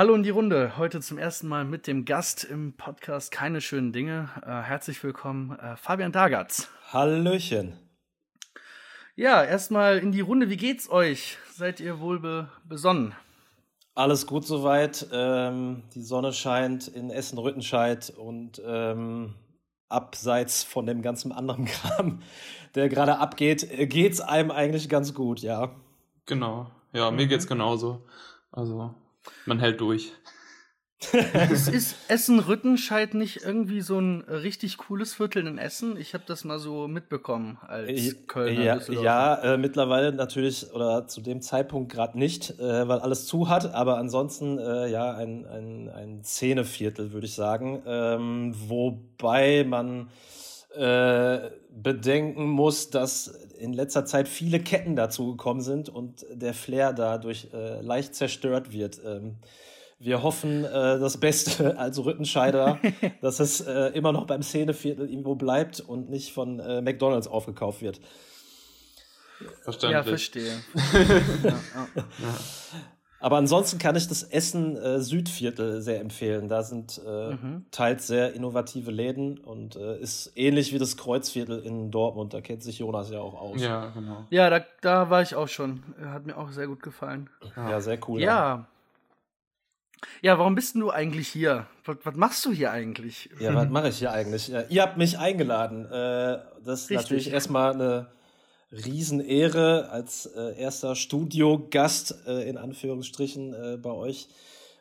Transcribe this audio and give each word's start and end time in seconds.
Hallo 0.00 0.14
in 0.14 0.22
die 0.22 0.30
Runde. 0.30 0.78
Heute 0.78 1.02
zum 1.02 1.18
ersten 1.18 1.46
Mal 1.46 1.66
mit 1.66 1.86
dem 1.86 2.06
Gast 2.06 2.42
im 2.44 2.72
Podcast 2.72 3.30
Keine 3.30 3.60
schönen 3.60 3.92
Dinge. 3.92 4.30
Äh, 4.46 4.62
herzlich 4.62 5.04
willkommen, 5.04 5.58
äh, 5.58 5.76
Fabian 5.76 6.10
Dagatz. 6.10 6.70
Hallöchen. 6.90 7.76
Ja, 9.14 9.44
erstmal 9.44 9.98
in 9.98 10.10
die 10.10 10.22
Runde. 10.22 10.48
Wie 10.48 10.56
geht's 10.56 10.90
euch? 10.90 11.36
Seid 11.52 11.80
ihr 11.80 12.00
wohl 12.00 12.18
be 12.18 12.48
besonnen? 12.66 13.12
Alles 13.94 14.26
gut 14.26 14.46
soweit. 14.46 15.06
Ähm, 15.12 15.82
die 15.94 16.00
Sonne 16.00 16.32
scheint 16.32 16.88
in 16.88 17.10
Essen-Rüttenscheid 17.10 18.08
und 18.16 18.62
ähm, 18.64 19.34
abseits 19.90 20.64
von 20.64 20.86
dem 20.86 21.02
ganzen 21.02 21.30
anderen 21.30 21.64
Kram, 21.66 22.22
der 22.74 22.88
gerade 22.88 23.18
abgeht, 23.18 23.68
geht's 23.90 24.22
einem 24.22 24.50
eigentlich 24.50 24.88
ganz 24.88 25.12
gut, 25.12 25.40
ja. 25.40 25.76
Genau. 26.24 26.70
Ja, 26.94 27.10
mir 27.10 27.26
geht's 27.26 27.46
genauso. 27.46 28.06
Also 28.50 28.94
man 29.46 29.58
hält 29.58 29.80
durch. 29.80 30.12
ist, 31.50 31.68
ist 31.68 31.96
Essen-Rüttenscheid 32.08 33.14
nicht 33.14 33.42
irgendwie 33.42 33.80
so 33.80 33.98
ein 33.98 34.20
richtig 34.20 34.76
cooles 34.76 35.14
Viertel 35.14 35.46
in 35.46 35.56
Essen? 35.56 35.96
Ich 35.96 36.12
habe 36.12 36.24
das 36.26 36.44
mal 36.44 36.58
so 36.58 36.88
mitbekommen 36.88 37.58
als 37.66 38.26
Kölner. 38.26 38.62
Ja, 38.62 38.78
ja 39.02 39.34
äh, 39.36 39.56
mittlerweile 39.56 40.12
natürlich 40.12 40.70
oder 40.74 41.08
zu 41.08 41.22
dem 41.22 41.40
Zeitpunkt 41.40 41.90
gerade 41.90 42.18
nicht, 42.18 42.58
äh, 42.60 42.86
weil 42.86 42.98
alles 42.98 43.26
zu 43.26 43.48
hat, 43.48 43.72
aber 43.72 43.96
ansonsten 43.96 44.58
äh, 44.58 44.88
ja 44.90 45.14
ein, 45.14 45.46
ein, 45.46 45.88
ein 45.88 46.22
Szeneviertel, 46.22 47.12
würde 47.12 47.26
ich 47.26 47.34
sagen. 47.34 47.82
Ähm, 47.86 48.54
wobei 48.68 49.64
man 49.64 50.10
äh, 50.74 51.50
bedenken 51.70 52.48
muss, 52.48 52.90
dass 52.90 53.28
in 53.58 53.72
letzter 53.72 54.04
Zeit 54.04 54.28
viele 54.28 54.60
Ketten 54.60 54.96
dazu 54.96 55.32
gekommen 55.32 55.60
sind 55.60 55.88
und 55.88 56.24
der 56.32 56.54
Flair 56.54 56.92
dadurch 56.92 57.48
äh, 57.52 57.80
leicht 57.80 58.14
zerstört 58.14 58.72
wird. 58.72 59.00
Ähm, 59.04 59.36
wir 59.98 60.22
hoffen 60.22 60.64
äh, 60.64 60.98
das 60.98 61.18
Beste 61.18 61.78
als 61.78 62.02
Rüttenscheider, 62.02 62.78
dass 63.20 63.40
es 63.40 63.60
äh, 63.60 63.88
immer 63.88 64.12
noch 64.12 64.26
beim 64.26 64.42
Szeneviertel 64.42 65.08
irgendwo 65.08 65.34
bleibt 65.34 65.80
und 65.80 66.08
nicht 66.08 66.32
von 66.32 66.58
äh, 66.58 66.80
McDonalds 66.80 67.28
aufgekauft 67.28 67.82
wird. 67.82 68.00
Verständlich. 69.62 69.92
Ja, 69.92 70.02
verstehe. 70.02 70.52
ja, 71.42 71.60
ja. 71.74 71.88
Ja. 71.94 72.04
Aber 73.20 73.36
ansonsten 73.36 73.78
kann 73.78 73.96
ich 73.96 74.08
das 74.08 74.22
Essen 74.22 74.76
äh, 74.76 75.00
Südviertel 75.00 75.82
sehr 75.82 76.00
empfehlen. 76.00 76.48
Da 76.48 76.62
sind 76.62 77.00
äh, 77.06 77.34
mhm. 77.34 77.66
teils 77.70 78.06
sehr 78.06 78.32
innovative 78.32 78.90
Läden 78.90 79.38
und 79.38 79.76
äh, 79.76 79.98
ist 79.98 80.32
ähnlich 80.36 80.72
wie 80.72 80.78
das 80.78 80.96
Kreuzviertel 80.96 81.60
in 81.60 81.90
Dortmund. 81.90 82.32
Da 82.32 82.40
kennt 82.40 82.62
sich 82.62 82.78
Jonas 82.78 83.10
ja 83.10 83.20
auch 83.20 83.34
aus. 83.34 83.60
Ja, 83.60 83.88
genau. 83.94 84.24
Ja, 84.30 84.48
da, 84.48 84.64
da 84.80 85.10
war 85.10 85.20
ich 85.20 85.34
auch 85.34 85.48
schon. 85.48 85.82
Hat 86.02 86.24
mir 86.24 86.36
auch 86.36 86.50
sehr 86.50 86.66
gut 86.66 86.82
gefallen. 86.82 87.28
Ja, 87.56 87.80
sehr 87.80 87.98
cool. 88.08 88.22
Ja. 88.22 88.66
Ja, 90.22 90.38
warum 90.38 90.54
bist 90.54 90.76
du 90.76 90.90
eigentlich 90.90 91.28
hier? 91.28 91.66
Was, 91.84 91.98
was 92.04 92.14
machst 92.14 92.44
du 92.46 92.52
hier 92.52 92.70
eigentlich? 92.70 93.28
Ja, 93.38 93.54
was 93.54 93.68
mache 93.68 93.88
ich 93.88 93.98
hier 93.98 94.12
eigentlich? 94.12 94.48
Ja, 94.48 94.62
ihr 94.68 94.80
habt 94.80 94.96
mich 94.96 95.18
eingeladen. 95.18 95.84
Äh, 95.84 96.38
das 96.64 96.82
ist 96.82 96.90
Richtig. 96.90 96.96
natürlich 96.96 97.32
erstmal 97.32 97.74
eine 97.74 98.06
Riesenehre, 98.72 99.90
als 99.90 100.26
äh, 100.26 100.58
erster 100.58 100.94
Studiogast 100.94 102.14
äh, 102.26 102.48
in 102.48 102.56
Anführungsstrichen 102.56 103.52
äh, 103.52 103.76
bei 103.76 103.90
euch 103.90 104.28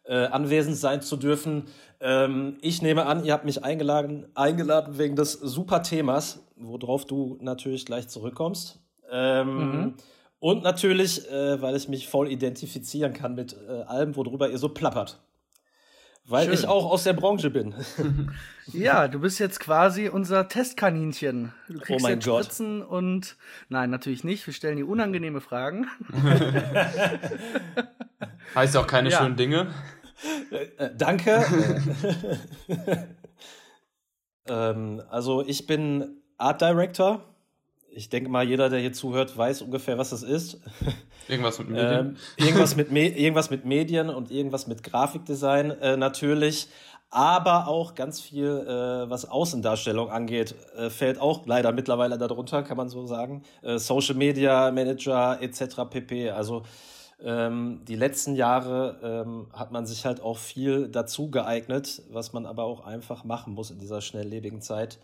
äh, 0.06 0.26
anwesend 0.26 0.78
sein 0.78 1.02
zu 1.02 1.18
dürfen. 1.18 1.66
Ähm, 2.00 2.58
ich 2.62 2.82
nehme 2.82 3.06
an, 3.06 3.26
ihr 3.26 3.34
habt 3.34 3.45
mich 3.45 3.64
eingeladen, 3.64 4.28
eingeladen 4.36 4.98
wegen 4.98 5.16
des 5.16 5.34
super 5.34 5.84
Themas, 5.84 6.40
worauf 6.56 7.06
du 7.06 7.38
natürlich 7.42 7.86
gleich 7.86 8.08
zurückkommst. 8.08 8.80
Ähm, 9.12 9.48
mhm. 9.56 9.94
Und 10.40 10.64
natürlich, 10.64 11.30
äh, 11.30 11.62
weil 11.62 11.76
ich 11.76 11.90
mich 11.90 12.08
voll 12.08 12.32
identifizieren 12.32 13.14
kann 13.14 13.36
mit 13.36 13.56
äh, 13.67 13.82
allem, 13.84 14.16
worüber 14.16 14.50
ihr 14.50 14.58
so 14.58 14.70
plappert. 14.70 15.20
Weil 16.25 16.45
Schön. 16.45 16.53
ich 16.53 16.67
auch 16.67 16.86
aus 16.92 17.03
der 17.03 17.14
Branche 17.14 17.50
bin. 17.50 17.73
ja, 18.67 19.08
du 19.08 19.20
bist 19.20 19.39
jetzt 19.39 19.59
quasi 19.59 20.09
unser 20.09 20.48
Testkaninchen. 20.48 21.53
Du 21.67 21.78
oh 21.78 21.81
kriegst 21.81 22.03
oh 22.03 22.08
mein 22.08 22.20
jetzt 22.20 22.26
Spritzen 22.26 22.81
Gott. 22.81 22.89
und 22.89 23.36
nein, 23.70 23.89
natürlich 23.89 24.23
nicht. 24.23 24.45
Wir 24.45 24.54
stellen 24.54 24.77
dir 24.77 24.88
unangenehme 24.88 25.42
Fragen. 25.42 25.88
heißt 28.55 28.77
auch 28.77 28.86
keine 28.86 29.10
ja. 29.10 29.17
schönen 29.17 29.38
Dinge. 29.38 29.73
Äh, 30.52 30.89
danke. 30.95 31.45
ähm, 34.48 35.02
also 35.10 35.44
ich 35.45 35.65
bin 35.65 36.21
Art 36.38 36.61
Director 36.61 37.23
ich 37.92 38.10
denke 38.10 38.30
mal, 38.30 38.48
jeder, 38.48 38.70
der 38.70 38.80
hier 38.80 38.94
zuhört, 38.94 39.38
weiß 39.38 39.61
ungefähr, 39.61 39.98
was 39.98 40.11
das 40.11 40.23
ist. 40.23 40.60
Irgendwas 41.27 41.60
mit 41.60 41.70
Medien. 41.70 42.00
Ähm, 42.00 42.17
irgendwas, 42.38 42.76
mit 42.76 42.92
Me 42.92 43.08
irgendwas 43.08 43.50
mit 43.50 43.66
Medien 43.66 44.10
und 44.10 44.32
irgendwas 44.32 44.67
mit 44.67 44.83
Grafikdesign 44.83 45.72
äh, 45.72 45.98
natürlich. 45.98 46.67
Aber 47.11 47.67
auch 47.67 47.95
ganz 47.95 48.22
viel, 48.22 48.45
äh, 48.45 49.10
was 49.10 49.26
Außendarstellung 49.26 50.11
angeht, 50.11 50.54
äh, 50.77 50.92
fällt 50.92 51.20
auch 51.20 51.45
leider 51.48 51.72
mittlerweile 51.72 52.20
darunter, 52.20 52.61
kann 52.61 52.77
man 52.77 52.89
so 52.89 53.08
sagen. 53.08 53.44
Äh, 53.64 53.80
Social 53.80 54.16
Media 54.16 54.70
Manager 54.71 55.42
etc. 55.42 55.89
pp. 55.89 56.30
Also 56.30 56.64
ähm, 57.21 57.82
die 57.88 57.95
letzten 57.95 58.36
Jahre 58.36 58.98
ähm, 59.04 59.48
hat 59.54 59.71
man 59.71 59.88
sich 59.88 60.06
halt 60.06 60.21
auch 60.21 60.38
viel 60.38 60.88
dazu 60.88 61.32
geeignet, 61.32 62.04
was 62.11 62.32
man 62.32 62.45
aber 62.45 62.64
auch 62.64 62.86
einfach 62.86 63.23
machen 63.23 63.54
muss 63.54 63.71
in 63.71 63.80
dieser 63.80 64.02
schnelllebigen 64.02 64.61
Zeit. 64.61 65.00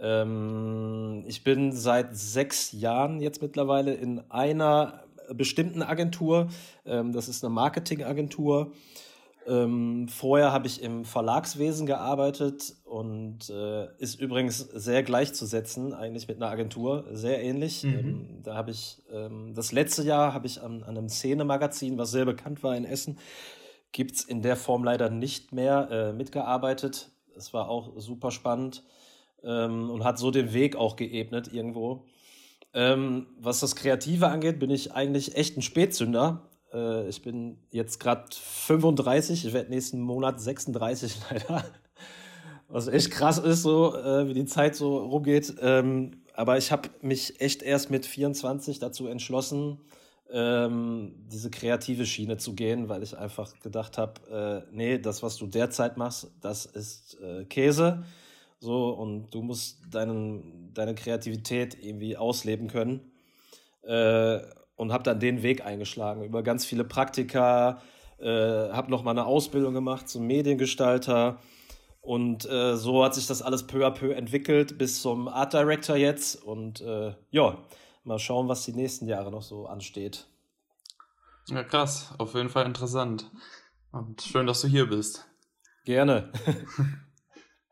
Ähm, 0.00 1.24
ich 1.26 1.44
bin 1.44 1.72
seit 1.72 2.16
sechs 2.16 2.72
Jahren 2.72 3.20
jetzt 3.20 3.42
mittlerweile 3.42 3.94
in 3.94 4.20
einer 4.30 5.04
bestimmten 5.34 5.82
Agentur. 5.82 6.48
Ähm, 6.86 7.12
das 7.12 7.28
ist 7.28 7.44
eine 7.44 7.52
Marketingagentur. 7.52 8.72
Ähm, 9.46 10.08
vorher 10.08 10.52
habe 10.52 10.66
ich 10.66 10.82
im 10.82 11.06
Verlagswesen 11.06 11.86
gearbeitet 11.86 12.74
und 12.84 13.48
äh, 13.48 13.86
ist 13.96 14.20
übrigens 14.20 14.58
sehr 14.58 15.02
gleichzusetzen 15.02 15.94
eigentlich 15.94 16.28
mit 16.28 16.36
einer 16.36 16.50
Agentur, 16.50 17.06
sehr 17.12 17.42
ähnlich. 17.42 17.82
Mhm. 17.82 17.98
Ähm, 17.98 18.26
da 18.42 18.54
habe 18.54 18.72
ich 18.72 19.02
ähm, 19.10 19.54
das 19.54 19.72
letzte 19.72 20.02
Jahr 20.02 20.34
habe 20.34 20.46
ich 20.46 20.60
an, 20.60 20.82
an 20.82 20.98
einem 20.98 21.08
Szene-Magazin, 21.08 21.96
was 21.96 22.10
sehr 22.10 22.26
bekannt 22.26 22.62
war 22.62 22.76
in 22.76 22.84
Essen, 22.84 23.18
gibt 23.92 24.16
es 24.16 24.24
in 24.24 24.42
der 24.42 24.56
Form 24.56 24.84
leider 24.84 25.08
nicht 25.08 25.52
mehr 25.52 25.88
äh, 25.90 26.12
mitgearbeitet. 26.12 27.10
Es 27.34 27.54
war 27.54 27.70
auch 27.70 27.92
super 27.96 28.30
spannend 28.30 28.82
ähm, 29.42 29.90
und 29.90 30.04
hat 30.04 30.18
so 30.18 30.30
den 30.30 30.52
Weg 30.52 30.76
auch 30.76 30.96
geebnet 30.96 31.52
irgendwo. 31.52 32.04
Ähm, 32.74 33.26
was 33.40 33.60
das 33.60 33.76
Kreative 33.76 34.28
angeht, 34.28 34.58
bin 34.58 34.70
ich 34.70 34.92
eigentlich 34.92 35.36
echt 35.36 35.56
ein 35.56 35.62
Spätzünder. 35.62 36.48
Äh, 36.72 37.08
ich 37.08 37.22
bin 37.22 37.58
jetzt 37.70 37.98
gerade 37.98 38.24
35, 38.32 39.46
ich 39.46 39.52
werde 39.52 39.70
nächsten 39.70 40.00
Monat 40.00 40.40
36 40.40 41.16
leider. 41.30 41.64
Was 42.68 42.86
echt 42.86 43.10
krass 43.10 43.38
ist, 43.38 43.62
so 43.62 43.96
äh, 43.96 44.28
wie 44.28 44.34
die 44.34 44.44
Zeit 44.44 44.76
so 44.76 44.98
rumgeht. 44.98 45.54
Ähm, 45.60 46.22
aber 46.34 46.58
ich 46.58 46.70
habe 46.70 46.90
mich 47.00 47.40
echt 47.40 47.62
erst 47.62 47.90
mit 47.90 48.04
24 48.04 48.78
dazu 48.78 49.06
entschlossen, 49.06 49.80
ähm, 50.30 51.14
diese 51.32 51.50
kreative 51.50 52.04
Schiene 52.04 52.36
zu 52.36 52.54
gehen, 52.54 52.90
weil 52.90 53.02
ich 53.02 53.16
einfach 53.16 53.58
gedacht 53.60 53.96
habe, 53.96 54.66
äh, 54.70 54.70
nee, 54.70 54.98
das, 54.98 55.22
was 55.22 55.36
du 55.36 55.46
derzeit 55.46 55.96
machst, 55.96 56.30
das 56.42 56.66
ist 56.66 57.18
äh, 57.20 57.46
Käse. 57.46 58.04
So, 58.60 58.90
und 58.90 59.30
du 59.30 59.42
musst 59.42 59.80
deinen, 59.90 60.72
deine 60.74 60.94
Kreativität 60.94 61.76
irgendwie 61.82 62.16
ausleben 62.16 62.68
können. 62.68 63.12
Äh, 63.82 64.40
und 64.78 64.92
habe 64.92 65.02
dann 65.02 65.18
den 65.18 65.42
Weg 65.42 65.66
eingeschlagen 65.66 66.22
über 66.22 66.42
ganz 66.42 66.64
viele 66.64 66.84
Praktika, 66.84 67.82
äh, 68.18 68.26
habe 68.26 68.90
noch 68.90 69.02
mal 69.02 69.10
eine 69.10 69.26
Ausbildung 69.26 69.74
gemacht 69.74 70.08
zum 70.08 70.26
Mediengestalter. 70.26 71.38
Und 72.00 72.48
äh, 72.48 72.76
so 72.76 73.04
hat 73.04 73.14
sich 73.14 73.26
das 73.26 73.42
alles 73.42 73.66
peu 73.66 73.84
à 73.84 73.90
peu 73.90 74.12
entwickelt 74.12 74.78
bis 74.78 75.02
zum 75.02 75.28
Art 75.28 75.52
Director 75.52 75.96
jetzt. 75.96 76.42
Und 76.42 76.80
äh, 76.80 77.14
ja, 77.30 77.58
mal 78.04 78.18
schauen, 78.18 78.48
was 78.48 78.64
die 78.64 78.72
nächsten 78.72 79.06
Jahre 79.08 79.30
noch 79.30 79.42
so 79.42 79.66
ansteht. 79.66 80.26
Ja, 81.48 81.64
krass. 81.64 82.14
Auf 82.18 82.34
jeden 82.34 82.48
Fall 82.48 82.66
interessant. 82.66 83.30
Und 83.90 84.22
schön, 84.22 84.46
dass 84.46 84.60
du 84.60 84.68
hier 84.68 84.86
bist. 84.86 85.26
Gerne. 85.84 86.30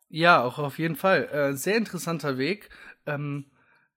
Ja, 0.09 0.43
auch 0.43 0.59
auf 0.59 0.79
jeden 0.79 0.97
Fall. 0.97 1.29
Äh, 1.29 1.57
sehr 1.57 1.77
interessanter 1.77 2.39
Weg. 2.39 2.71
Ähm, 3.07 3.47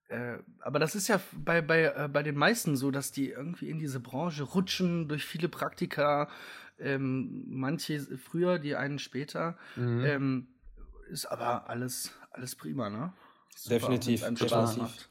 äh, 0.09 0.37
aber 0.61 0.79
das 0.79 0.95
ist 0.95 1.07
ja 1.07 1.19
bei, 1.33 1.61
bei, 1.61 1.83
äh, 1.83 2.09
bei 2.11 2.23
den 2.23 2.35
meisten 2.35 2.75
so, 2.75 2.91
dass 2.91 3.11
die 3.11 3.29
irgendwie 3.29 3.69
in 3.69 3.79
diese 3.79 3.99
Branche 3.99 4.43
rutschen 4.43 5.07
durch 5.07 5.23
viele 5.25 5.49
Praktika. 5.49 6.29
Ähm, 6.79 7.45
manche 7.47 7.99
früher, 8.17 8.57
die 8.57 8.75
einen 8.75 8.99
später. 8.99 9.57
Mhm. 9.75 10.05
Ähm, 10.05 10.47
ist 11.09 11.25
aber 11.25 11.69
alles, 11.69 12.11
alles 12.31 12.55
prima, 12.55 12.89
ne? 12.89 13.13
Super, 13.55 13.75
definitiv, 13.75 14.21
definitiv. 14.21 15.09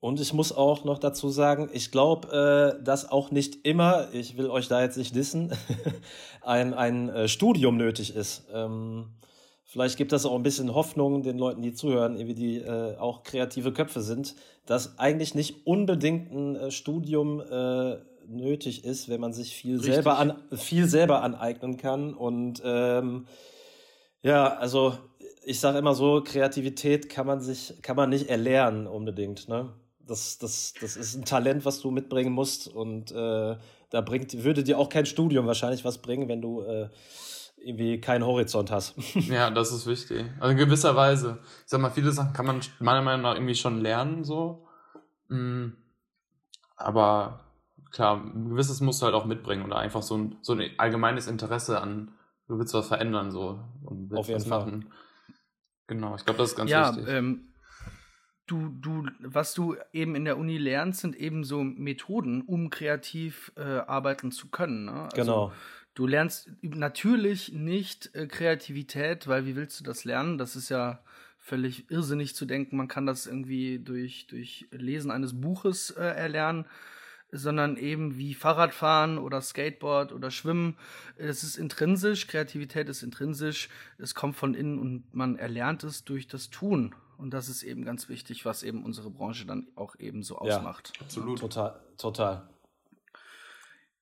Und 0.00 0.20
ich 0.20 0.32
muss 0.32 0.52
auch 0.52 0.84
noch 0.84 0.98
dazu 0.98 1.30
sagen, 1.30 1.70
ich 1.72 1.90
glaube, 1.90 2.76
äh, 2.78 2.84
dass 2.84 3.08
auch 3.10 3.30
nicht 3.30 3.66
immer, 3.66 4.12
ich 4.12 4.36
will 4.36 4.50
euch 4.50 4.68
da 4.68 4.82
jetzt 4.82 4.98
nicht 4.98 5.14
wissen, 5.14 5.52
ein, 6.42 6.74
ein 6.74 7.08
äh, 7.08 7.28
Studium 7.28 7.76
nötig 7.76 8.14
ist. 8.14 8.46
Ähm, 8.52 9.08
Vielleicht 9.68 9.96
gibt 9.96 10.12
das 10.12 10.24
auch 10.24 10.36
ein 10.36 10.44
bisschen 10.44 10.74
Hoffnung 10.74 11.24
den 11.24 11.38
Leuten, 11.38 11.60
die 11.60 11.74
zuhören, 11.74 12.14
irgendwie 12.16 12.34
die 12.34 12.56
äh, 12.58 12.96
auch 12.98 13.24
kreative 13.24 13.72
Köpfe 13.72 14.00
sind, 14.00 14.36
dass 14.64 14.98
eigentlich 14.98 15.34
nicht 15.34 15.66
unbedingt 15.66 16.32
ein 16.32 16.54
äh, 16.54 16.70
Studium 16.70 17.40
äh, 17.40 17.96
nötig 18.28 18.84
ist, 18.84 19.08
wenn 19.08 19.20
man 19.20 19.32
sich 19.32 19.54
viel 19.54 19.82
selber 19.82 20.18
an 20.18 20.40
viel 20.52 20.86
selber 20.86 21.22
aneignen 21.22 21.76
kann. 21.76 22.14
Und 22.14 22.62
ähm, 22.64 23.26
ja, 24.22 24.54
also 24.56 24.94
ich 25.44 25.58
sage 25.58 25.78
immer 25.78 25.94
so, 25.94 26.22
Kreativität 26.24 27.08
kann 27.08 27.26
man 27.26 27.40
sich, 27.40 27.74
kann 27.82 27.96
man 27.96 28.10
nicht 28.10 28.28
erlernen 28.28 28.86
unbedingt. 28.86 29.48
Ne? 29.48 29.72
Das, 30.00 30.38
das, 30.38 30.74
das 30.80 30.96
ist 30.96 31.16
ein 31.16 31.24
Talent, 31.24 31.64
was 31.64 31.80
du 31.80 31.90
mitbringen 31.90 32.32
musst. 32.32 32.68
Und 32.68 33.10
äh, 33.10 33.56
da 33.90 34.00
bringt, 34.00 34.44
würde 34.44 34.62
dir 34.62 34.78
auch 34.78 34.88
kein 34.88 35.06
Studium 35.06 35.46
wahrscheinlich 35.46 35.84
was 35.84 35.98
bringen, 35.98 36.28
wenn 36.28 36.40
du 36.40 36.62
äh, 36.62 36.88
irgendwie 37.66 38.00
keinen 38.00 38.24
Horizont 38.24 38.70
hast. 38.70 38.94
ja, 39.14 39.50
das 39.50 39.72
ist 39.72 39.86
wichtig. 39.86 40.24
Also 40.38 40.52
in 40.52 40.56
gewisser 40.56 40.94
Weise. 40.94 41.38
Ich 41.42 41.70
sag 41.70 41.80
mal, 41.80 41.90
viele 41.90 42.12
Sachen 42.12 42.32
kann 42.32 42.46
man 42.46 42.60
meiner 42.78 43.02
Meinung 43.02 43.22
nach 43.22 43.34
irgendwie 43.34 43.54
schon 43.54 43.80
lernen, 43.80 44.24
so. 44.24 44.66
Mm. 45.28 45.70
Aber 46.76 47.40
klar, 47.90 48.22
ein 48.22 48.50
gewisses 48.50 48.80
musst 48.80 49.00
du 49.00 49.06
halt 49.06 49.14
auch 49.14 49.24
mitbringen 49.24 49.64
oder 49.64 49.78
einfach 49.78 50.02
so 50.02 50.16
ein, 50.16 50.36
so 50.42 50.52
ein 50.52 50.70
allgemeines 50.78 51.26
Interesse 51.26 51.80
an, 51.80 52.12
du 52.46 52.58
willst 52.58 52.74
was 52.74 52.88
verändern, 52.88 53.30
so. 53.30 53.58
Und 53.84 54.10
willst 54.10 54.20
Auf 54.20 54.28
jeden 54.28 54.40
was 54.40 54.48
Fall. 54.48 54.58
machen. 54.60 54.92
Genau, 55.86 56.14
ich 56.16 56.24
glaube, 56.24 56.38
das 56.38 56.50
ist 56.50 56.56
ganz 56.56 56.70
ja, 56.70 56.94
wichtig. 56.94 57.08
ähm, 57.08 57.52
du, 58.46 58.68
du, 58.68 59.06
was 59.20 59.54
du 59.54 59.76
eben 59.92 60.14
in 60.14 60.24
der 60.24 60.38
Uni 60.38 60.58
lernst, 60.58 61.00
sind 61.00 61.16
eben 61.16 61.44
so 61.44 61.62
Methoden, 61.62 62.42
um 62.42 62.70
kreativ 62.70 63.52
äh, 63.56 63.62
arbeiten 63.62 64.30
zu 64.30 64.48
können. 64.48 64.86
Ne? 64.86 65.02
Also, 65.04 65.16
genau. 65.16 65.52
Du 65.96 66.06
lernst 66.06 66.50
natürlich 66.60 67.52
nicht 67.52 68.14
äh, 68.14 68.26
Kreativität, 68.26 69.26
weil 69.28 69.46
wie 69.46 69.56
willst 69.56 69.80
du 69.80 69.84
das 69.84 70.04
lernen? 70.04 70.36
Das 70.36 70.54
ist 70.54 70.68
ja 70.68 71.00
völlig 71.38 71.90
irrsinnig 71.90 72.34
zu 72.34 72.44
denken, 72.44 72.76
man 72.76 72.86
kann 72.86 73.06
das 73.06 73.26
irgendwie 73.26 73.78
durch, 73.78 74.26
durch 74.26 74.68
Lesen 74.72 75.10
eines 75.10 75.40
Buches 75.40 75.90
äh, 75.92 76.02
erlernen, 76.02 76.66
sondern 77.32 77.78
eben 77.78 78.18
wie 78.18 78.34
Fahrradfahren 78.34 79.16
oder 79.16 79.40
Skateboard 79.40 80.12
oder 80.12 80.30
Schwimmen. 80.30 80.76
Es 81.16 81.42
ist 81.42 81.56
intrinsisch, 81.56 82.26
Kreativität 82.26 82.90
ist 82.90 83.02
intrinsisch, 83.02 83.70
es 83.96 84.14
kommt 84.14 84.36
von 84.36 84.52
innen 84.52 84.78
und 84.78 85.14
man 85.14 85.36
erlernt 85.36 85.82
es 85.82 86.04
durch 86.04 86.28
das 86.28 86.50
Tun. 86.50 86.94
Und 87.16 87.32
das 87.32 87.48
ist 87.48 87.62
eben 87.62 87.86
ganz 87.86 88.10
wichtig, 88.10 88.44
was 88.44 88.62
eben 88.62 88.84
unsere 88.84 89.10
Branche 89.10 89.46
dann 89.46 89.66
auch 89.76 89.98
eben 89.98 90.22
so 90.22 90.34
Ja. 90.44 90.58
ausmacht. 90.58 90.92
Absolut. 91.00 91.38
Total, 91.38 91.80
total. 91.96 92.46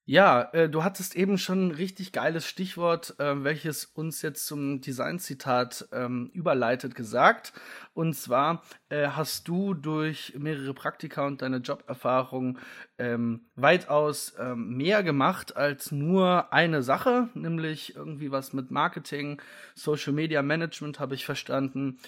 Ja, 0.06 0.50
äh, 0.52 0.68
du 0.68 0.84
hattest 0.84 1.16
eben 1.16 1.38
schon 1.38 1.68
ein 1.68 1.70
richtig 1.70 2.12
geiles 2.12 2.46
Stichwort, 2.46 3.18
äh, 3.18 3.42
welches 3.42 3.86
uns 3.86 4.20
jetzt 4.20 4.44
zum 4.46 4.82
Designzitat 4.82 5.88
ähm, 5.92 6.30
überleitet, 6.34 6.94
gesagt. 6.94 7.54
Und 7.94 8.12
zwar 8.14 8.62
äh, 8.90 9.08
hast 9.08 9.48
du 9.48 9.72
durch 9.72 10.34
mehrere 10.36 10.74
Praktika 10.74 11.26
und 11.26 11.40
deine 11.40 11.56
Joberfahrung 11.56 12.58
ähm, 12.98 13.46
weitaus 13.54 14.34
ähm, 14.38 14.76
mehr 14.76 15.02
gemacht 15.02 15.56
als 15.56 15.90
nur 15.90 16.52
eine 16.52 16.82
Sache, 16.82 17.30
nämlich 17.32 17.96
irgendwie 17.96 18.30
was 18.30 18.52
mit 18.52 18.70
Marketing, 18.70 19.40
Social 19.74 20.12
Media 20.12 20.42
Management 20.42 21.00
habe 21.00 21.14
ich 21.14 21.24
verstanden 21.24 21.98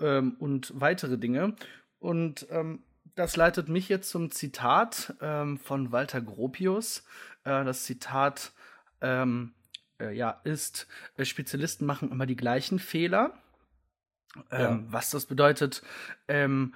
ähm, 0.00 0.36
und 0.38 0.72
weitere 0.74 1.18
Dinge. 1.18 1.54
Und 1.98 2.46
ähm, 2.50 2.82
das 3.14 3.36
leitet 3.36 3.68
mich 3.68 3.88
jetzt 3.88 4.08
zum 4.08 4.30
Zitat 4.30 5.14
ähm, 5.20 5.58
von 5.58 5.92
Walter 5.92 6.20
Gropius. 6.20 7.04
Äh, 7.44 7.64
das 7.64 7.84
Zitat 7.84 8.52
ähm, 9.00 9.54
äh, 10.00 10.12
ja, 10.14 10.40
ist, 10.44 10.86
äh, 11.16 11.24
Spezialisten 11.24 11.86
machen 11.86 12.10
immer 12.10 12.26
die 12.26 12.36
gleichen 12.36 12.78
Fehler. 12.78 13.34
Ähm, 14.50 14.60
Ja. 14.60 14.92
Was 14.92 15.10
das 15.10 15.26
bedeutet, 15.26 15.82
ähm, 16.28 16.74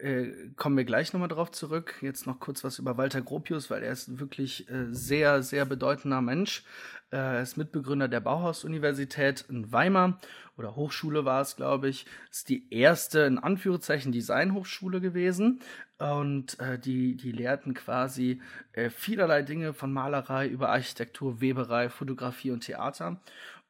äh, 0.00 0.28
kommen 0.56 0.76
wir 0.76 0.84
gleich 0.84 1.12
nochmal 1.12 1.28
drauf 1.28 1.50
zurück. 1.50 1.96
Jetzt 2.00 2.26
noch 2.26 2.40
kurz 2.40 2.64
was 2.64 2.78
über 2.78 2.96
Walter 2.96 3.20
Gropius, 3.20 3.70
weil 3.70 3.82
er 3.82 3.92
ist 3.92 4.18
wirklich 4.18 4.68
äh, 4.70 4.86
sehr, 4.90 5.42
sehr 5.42 5.64
bedeutender 5.64 6.20
Mensch. 6.20 6.64
Äh, 7.10 7.16
er 7.16 7.42
ist 7.42 7.56
Mitbegründer 7.56 8.08
der 8.08 8.20
Bauhaus-Universität 8.20 9.44
in 9.48 9.72
Weimar 9.72 10.18
oder 10.56 10.76
Hochschule 10.76 11.24
war 11.24 11.40
es, 11.40 11.56
glaube 11.56 11.88
ich. 11.88 12.06
Ist 12.30 12.48
die 12.48 12.72
erste, 12.72 13.20
in 13.20 13.38
Anführungszeichen, 13.38 14.12
Designhochschule 14.12 15.00
gewesen. 15.00 15.60
Und 15.98 16.58
äh, 16.60 16.78
die, 16.78 17.16
die 17.16 17.32
lehrten 17.32 17.74
quasi 17.74 18.40
äh, 18.72 18.90
vielerlei 18.90 19.42
Dinge 19.42 19.72
von 19.72 19.92
Malerei 19.92 20.48
über 20.48 20.70
Architektur, 20.70 21.40
Weberei, 21.40 21.88
Fotografie 21.88 22.50
und 22.50 22.60
Theater. 22.60 23.20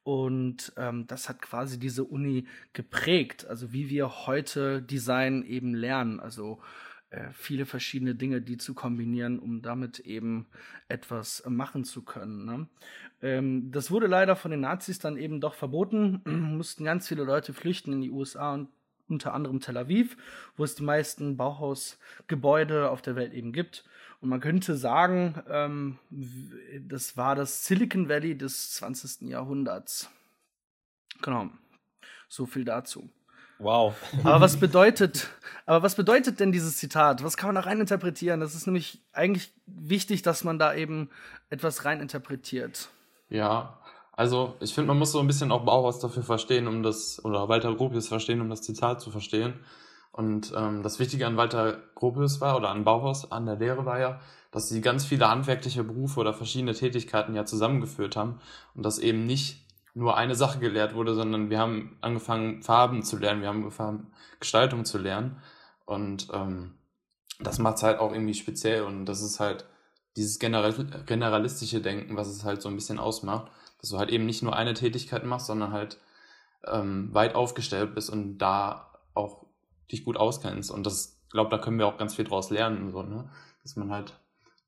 Und 0.03 0.73
ähm, 0.77 1.05
das 1.07 1.29
hat 1.29 1.41
quasi 1.41 1.79
diese 1.79 2.03
Uni 2.03 2.47
geprägt, 2.73 3.45
also 3.45 3.71
wie 3.71 3.89
wir 3.89 4.25
heute 4.25 4.81
Design 4.81 5.43
eben 5.43 5.75
lernen. 5.75 6.19
Also 6.19 6.59
äh, 7.11 7.27
viele 7.33 7.65
verschiedene 7.65 8.15
Dinge, 8.15 8.41
die 8.41 8.57
zu 8.57 8.73
kombinieren, 8.73 9.37
um 9.37 9.61
damit 9.61 9.99
eben 9.99 10.47
etwas 10.87 11.43
machen 11.47 11.83
zu 11.83 12.03
können. 12.03 12.45
Ne? 12.45 12.67
Ähm, 13.21 13.71
das 13.71 13.91
wurde 13.91 14.07
leider 14.07 14.35
von 14.35 14.49
den 14.49 14.61
Nazis 14.61 14.97
dann 14.97 15.17
eben 15.17 15.41
doch 15.41 15.53
verboten. 15.53 16.21
Mussten 16.25 16.85
ganz 16.85 17.07
viele 17.07 17.23
Leute 17.23 17.53
flüchten 17.53 17.93
in 17.93 18.01
die 18.01 18.11
USA 18.11 18.53
und 18.53 18.69
unter 19.09 19.33
anderem 19.33 19.59
Tel 19.59 19.77
Aviv, 19.77 20.15
wo 20.55 20.63
es 20.63 20.73
die 20.75 20.83
meisten 20.83 21.35
Bauhausgebäude 21.35 22.89
auf 22.89 23.01
der 23.01 23.17
Welt 23.17 23.33
eben 23.33 23.51
gibt. 23.51 23.83
Und 24.21 24.29
man 24.29 24.39
könnte 24.39 24.77
sagen, 24.77 25.41
ähm, 25.49 25.97
das 26.87 27.17
war 27.17 27.35
das 27.35 27.65
Silicon 27.65 28.07
Valley 28.07 28.37
des 28.37 28.73
20. 28.73 29.27
Jahrhunderts. 29.29 30.09
Genau. 31.21 31.49
So 32.29 32.45
viel 32.45 32.63
dazu. 32.63 33.09
Wow. 33.57 33.95
Aber 34.23 34.41
was 34.41 34.57
bedeutet, 34.59 35.27
aber 35.65 35.83
was 35.83 35.95
bedeutet 35.95 36.39
denn 36.39 36.51
dieses 36.51 36.77
Zitat? 36.77 37.23
Was 37.23 37.35
kann 37.35 37.47
man 37.47 37.55
da 37.55 37.61
rein 37.61 37.79
interpretieren? 37.79 38.39
Das 38.39 38.53
ist 38.55 38.67
nämlich 38.67 39.01
eigentlich 39.11 39.51
wichtig, 39.65 40.21
dass 40.21 40.43
man 40.43 40.59
da 40.59 40.73
eben 40.73 41.09
etwas 41.49 41.85
rein 41.85 41.99
interpretiert. 41.99 42.89
Ja, 43.29 43.79
also 44.11 44.55
ich 44.59 44.73
finde, 44.73 44.89
man 44.89 44.99
muss 44.99 45.11
so 45.11 45.19
ein 45.19 45.27
bisschen 45.27 45.51
auch 45.51 45.65
Bauhaus 45.65 45.99
dafür 45.99 46.23
verstehen, 46.23 46.67
um 46.67 46.83
das, 46.83 47.23
oder 47.25 47.49
Walter 47.49 47.73
Gropius 47.73 48.07
verstehen, 48.07 48.41
um 48.41 48.49
das 48.49 48.61
Zitat 48.61 49.01
zu 49.01 49.09
verstehen. 49.09 49.53
Und 50.11 50.53
ähm, 50.55 50.83
das 50.83 50.99
Wichtige 50.99 51.25
an 51.25 51.37
Walter 51.37 51.79
Gropius 51.95 52.41
war, 52.41 52.57
oder 52.57 52.69
an 52.69 52.83
Bauhaus, 52.83 53.31
an 53.31 53.45
der 53.45 53.55
Lehre 53.55 53.85
war 53.85 53.99
ja, 53.99 54.19
dass 54.51 54.67
sie 54.67 54.81
ganz 54.81 55.05
viele 55.05 55.29
handwerkliche 55.29 55.83
Berufe 55.83 56.19
oder 56.19 56.33
verschiedene 56.33 56.73
Tätigkeiten 56.73 57.33
ja 57.33 57.45
zusammengeführt 57.45 58.17
haben 58.17 58.39
und 58.75 58.83
dass 58.83 58.99
eben 58.99 59.25
nicht 59.25 59.65
nur 59.93 60.17
eine 60.17 60.35
Sache 60.35 60.59
gelehrt 60.59 60.95
wurde, 60.95 61.15
sondern 61.15 61.49
wir 61.49 61.59
haben 61.59 61.97
angefangen, 62.01 62.61
Farben 62.61 63.03
zu 63.03 63.17
lernen, 63.17 63.41
wir 63.41 63.49
haben 63.49 63.57
angefangen, 63.57 64.11
Gestaltung 64.39 64.85
zu 64.85 64.97
lernen. 64.97 65.41
Und 65.85 66.27
ähm, 66.33 66.75
das 67.39 67.59
macht 67.59 67.77
es 67.77 67.83
halt 67.83 67.99
auch 67.99 68.11
irgendwie 68.11 68.33
speziell 68.33 68.83
und 68.83 69.05
das 69.05 69.21
ist 69.21 69.39
halt 69.39 69.65
dieses 70.17 70.39
general 70.39 70.73
generalistische 71.05 71.81
Denken, 71.81 72.17
was 72.17 72.27
es 72.27 72.43
halt 72.43 72.61
so 72.61 72.69
ein 72.69 72.75
bisschen 72.75 72.99
ausmacht, 72.99 73.49
dass 73.79 73.89
du 73.89 73.97
halt 73.97 74.09
eben 74.09 74.25
nicht 74.25 74.43
nur 74.43 74.55
eine 74.55 74.73
Tätigkeit 74.73 75.25
machst, 75.25 75.47
sondern 75.47 75.71
halt 75.71 75.97
ähm, 76.67 77.13
weit 77.13 77.35
aufgestellt 77.35 77.95
bist 77.95 78.09
und 78.09 78.37
da 78.37 78.99
auch 79.13 79.45
dich 79.91 80.03
gut 80.03 80.17
auskennst. 80.17 80.71
Und 80.71 80.85
das, 80.85 81.21
glaube 81.29 81.49
da 81.49 81.57
können 81.57 81.79
wir 81.79 81.87
auch 81.87 81.97
ganz 81.97 82.15
viel 82.15 82.25
draus 82.25 82.49
lernen, 82.49 82.89
so, 82.91 83.03
ne? 83.03 83.29
Dass 83.63 83.75
man 83.75 83.91
halt 83.91 84.19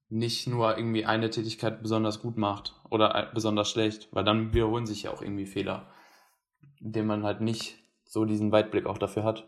nicht 0.10 0.48
nur 0.48 0.78
irgendwie 0.78 1.06
eine 1.06 1.30
Tätigkeit 1.30 1.82
besonders 1.82 2.22
gut 2.22 2.38
macht 2.38 2.76
oder 2.90 3.16
äh, 3.16 3.28
besonders 3.34 3.70
schlecht, 3.70 4.10
weil 4.12 4.24
dann 4.24 4.54
wiederholen 4.54 4.86
sich 4.86 5.04
ja 5.04 5.12
auch 5.12 5.22
irgendwie 5.22 5.48
Fehler, 5.48 5.88
indem 6.80 7.08
man 7.08 7.24
halt 7.24 7.42
nicht 7.42 7.78
so 8.06 8.26
diesen 8.26 8.52
Weitblick 8.52 8.86
auch 8.86 9.00
dafür 9.00 9.24
hat. 9.24 9.48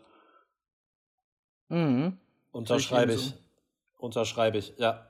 Mhm. 1.68 2.18
Unterschreibe 2.50 3.12
ich. 3.12 3.34
Unterschreibe 3.98 4.58
ich, 4.58 4.74
ja. 4.78 5.08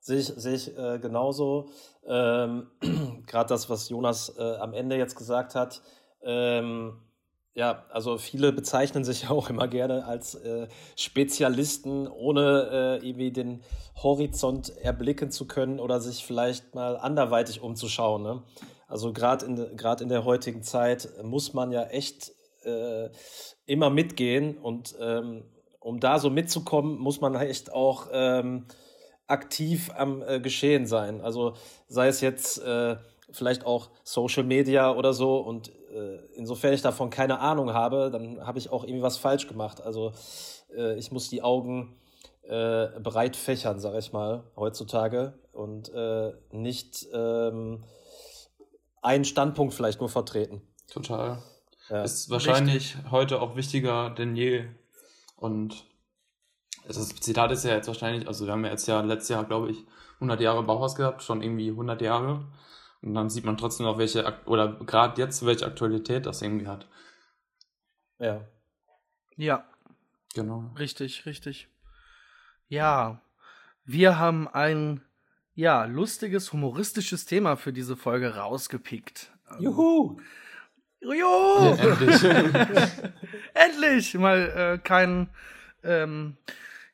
Sehe 0.00 0.18
ich, 0.18 0.26
sehe 0.26 0.54
ich 0.54 0.76
äh, 0.76 0.98
genauso. 0.98 1.70
Ähm, 2.06 2.70
Gerade 3.26 3.48
das, 3.48 3.68
was 3.70 3.88
Jonas 3.88 4.36
äh, 4.38 4.56
am 4.56 4.74
Ende 4.74 4.96
jetzt 4.96 5.16
gesagt 5.16 5.54
hat. 5.54 5.82
Ähm, 6.22 7.00
ja, 7.58 7.84
also 7.90 8.18
viele 8.18 8.52
bezeichnen 8.52 9.02
sich 9.02 9.22
ja 9.22 9.30
auch 9.30 9.50
immer 9.50 9.66
gerne 9.66 10.06
als 10.06 10.36
äh, 10.36 10.68
Spezialisten, 10.94 12.06
ohne 12.06 13.00
äh, 13.02 13.06
irgendwie 13.06 13.32
den 13.32 13.62
Horizont 14.00 14.70
erblicken 14.78 15.32
zu 15.32 15.48
können 15.48 15.80
oder 15.80 16.00
sich 16.00 16.24
vielleicht 16.24 16.76
mal 16.76 16.96
anderweitig 16.96 17.60
umzuschauen. 17.60 18.22
Ne? 18.22 18.42
Also 18.86 19.12
gerade 19.12 19.44
in, 19.44 19.76
gerade 19.76 20.04
in 20.04 20.08
der 20.08 20.24
heutigen 20.24 20.62
Zeit 20.62 21.08
muss 21.24 21.52
man 21.52 21.72
ja 21.72 21.82
echt 21.86 22.30
äh, 22.62 23.08
immer 23.66 23.90
mitgehen 23.90 24.56
und 24.56 24.94
ähm, 25.00 25.42
um 25.80 25.98
da 25.98 26.20
so 26.20 26.30
mitzukommen, 26.30 26.96
muss 26.96 27.20
man 27.20 27.34
echt 27.34 27.72
auch 27.72 28.06
ähm, 28.12 28.66
aktiv 29.26 29.90
am 29.96 30.22
äh, 30.22 30.38
Geschehen 30.38 30.86
sein. 30.86 31.20
Also 31.20 31.54
sei 31.88 32.06
es 32.06 32.20
jetzt 32.20 32.62
äh, 32.62 32.96
vielleicht 33.32 33.66
auch 33.66 33.90
Social 34.04 34.44
Media 34.44 34.94
oder 34.94 35.12
so 35.12 35.38
und 35.38 35.72
äh, 35.92 36.18
insofern 36.34 36.72
ich 36.72 36.82
davon 36.82 37.10
keine 37.10 37.40
Ahnung 37.40 37.72
habe, 37.72 38.10
dann 38.10 38.46
habe 38.46 38.58
ich 38.58 38.70
auch 38.70 38.84
irgendwie 38.84 39.02
was 39.02 39.16
falsch 39.16 39.46
gemacht. 39.46 39.80
Also 39.80 40.12
äh, 40.76 40.98
ich 40.98 41.12
muss 41.12 41.28
die 41.28 41.42
Augen 41.42 41.96
äh, 42.42 42.88
breit 43.00 43.36
fächern, 43.36 43.78
sage 43.80 43.98
ich 43.98 44.12
mal, 44.12 44.44
heutzutage 44.56 45.34
und 45.52 45.92
äh, 45.92 46.32
nicht 46.50 47.06
ähm, 47.12 47.84
einen 49.02 49.24
Standpunkt 49.24 49.74
vielleicht 49.74 50.00
nur 50.00 50.08
vertreten. 50.08 50.62
Total. 50.90 51.42
Ja. 51.88 52.02
Ist 52.02 52.30
wahrscheinlich 52.30 52.96
heute 53.10 53.40
auch 53.40 53.56
wichtiger 53.56 54.10
denn 54.10 54.36
je. 54.36 54.64
Und 55.36 55.84
Das 56.86 57.08
Zitat 57.08 57.52
ist 57.52 57.64
ja 57.64 57.74
jetzt 57.74 57.86
wahrscheinlich, 57.88 58.26
also 58.26 58.46
wir 58.46 58.52
haben 58.52 58.64
ja 58.64 58.70
jetzt 58.70 58.88
ja 58.88 59.00
letztes 59.00 59.28
Jahr, 59.28 59.44
glaube 59.44 59.70
ich, 59.70 59.84
100 60.14 60.40
Jahre 60.40 60.62
Bauhaus 60.62 60.94
gehabt, 60.94 61.22
schon 61.22 61.42
irgendwie 61.42 61.70
100 61.70 62.00
Jahre. 62.02 62.44
Und 63.02 63.14
dann 63.14 63.30
sieht 63.30 63.44
man 63.44 63.56
trotzdem 63.56 63.86
noch, 63.86 63.98
welche, 63.98 64.40
oder 64.46 64.72
gerade 64.84 65.20
jetzt, 65.20 65.44
welche 65.46 65.66
Aktualität 65.66 66.26
das 66.26 66.42
irgendwie 66.42 66.66
hat. 66.66 66.88
Ja. 68.18 68.44
Ja. 69.36 69.64
Genau. 70.34 70.72
Richtig, 70.78 71.24
richtig. 71.26 71.68
Ja, 72.68 73.22
wir 73.84 74.18
haben 74.18 74.48
ein 74.48 75.02
ja, 75.54 75.84
lustiges, 75.86 76.52
humoristisches 76.52 77.24
Thema 77.24 77.56
für 77.56 77.72
diese 77.72 77.96
Folge 77.96 78.36
rausgepickt. 78.36 79.32
Ähm, 79.50 79.56
Juhu! 79.60 80.20
Juhu! 81.00 81.14
Ja, 81.14 81.74
endlich. 81.74 82.24
endlich! 83.54 84.14
Mal 84.14 84.74
äh, 84.74 84.78
kein 84.78 85.30
ähm, 85.82 86.36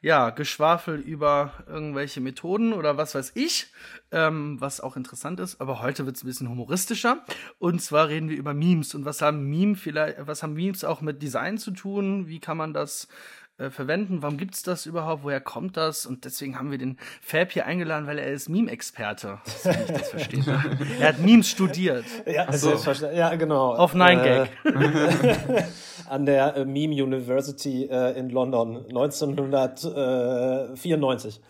ja, 0.04 0.28
Geschwafel 0.28 1.00
über 1.00 1.54
irgendwelche 1.66 2.20
Methoden 2.20 2.74
oder 2.74 2.98
was 2.98 3.14
weiß 3.14 3.32
ich, 3.36 3.68
ähm, 4.12 4.60
was 4.60 4.82
auch 4.82 4.98
interessant 4.98 5.40
ist. 5.40 5.62
Aber 5.62 5.80
heute 5.80 6.04
wird 6.04 6.16
es 6.16 6.22
ein 6.22 6.26
bisschen 6.26 6.50
humoristischer. 6.50 7.24
Und 7.58 7.80
zwar 7.80 8.08
reden 8.08 8.28
wir 8.28 8.36
über 8.36 8.52
Memes. 8.52 8.94
Und 8.94 9.06
was 9.06 9.22
haben 9.22 9.48
Meme 9.48 9.76
vielleicht, 9.76 10.18
was 10.26 10.42
haben 10.42 10.52
Memes 10.52 10.84
auch 10.84 11.00
mit 11.00 11.22
Design 11.22 11.56
zu 11.56 11.70
tun? 11.70 12.28
Wie 12.28 12.38
kann 12.38 12.58
man 12.58 12.74
das 12.74 13.08
äh, 13.56 13.70
verwenden. 13.70 14.20
Warum 14.20 14.36
gibt 14.36 14.56
es 14.56 14.64
das 14.64 14.84
überhaupt? 14.84 15.22
Woher 15.22 15.40
kommt 15.40 15.76
das? 15.76 16.06
Und 16.06 16.24
deswegen 16.24 16.58
haben 16.58 16.72
wir 16.72 16.78
den 16.78 16.98
Fab 17.22 17.52
hier 17.52 17.66
eingeladen, 17.66 18.08
weil 18.08 18.18
er 18.18 18.32
ist 18.32 18.48
Meme-Experte. 18.48 19.38
Ich 19.46 19.52
das 19.86 20.10
verstehe. 20.10 20.42
er 21.00 21.08
hat 21.08 21.20
Memes 21.20 21.48
studiert. 21.48 22.04
Ja, 22.26 22.52
so. 22.52 22.76
ja 23.14 23.32
genau. 23.36 23.74
Auf 23.74 23.94
9gag. 23.94 24.48
Äh, 24.64 25.62
an 26.08 26.26
der 26.26 26.56
äh, 26.56 26.64
Meme 26.64 27.00
University 27.00 27.84
äh, 27.84 28.18
in 28.18 28.30
London 28.30 28.86
1994. 28.88 31.40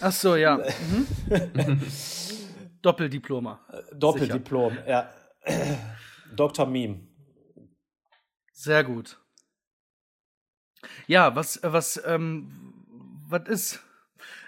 Ach 0.00 0.12
so, 0.12 0.34
ja. 0.34 0.56
Mhm. 0.56 1.06
Doppeldiploma. 2.82 3.60
Doppeldiplom, 3.94 4.72
Sicher. 4.72 4.88
ja. 4.88 5.08
Dr. 6.34 6.66
Meme. 6.66 7.02
Sehr 8.52 8.82
gut. 8.82 9.19
Ja, 11.06 11.34
was, 11.36 11.56
äh, 11.58 11.72
was, 11.72 12.00
ähm, 12.06 12.50
was 13.28 13.48
ist, 13.48 13.80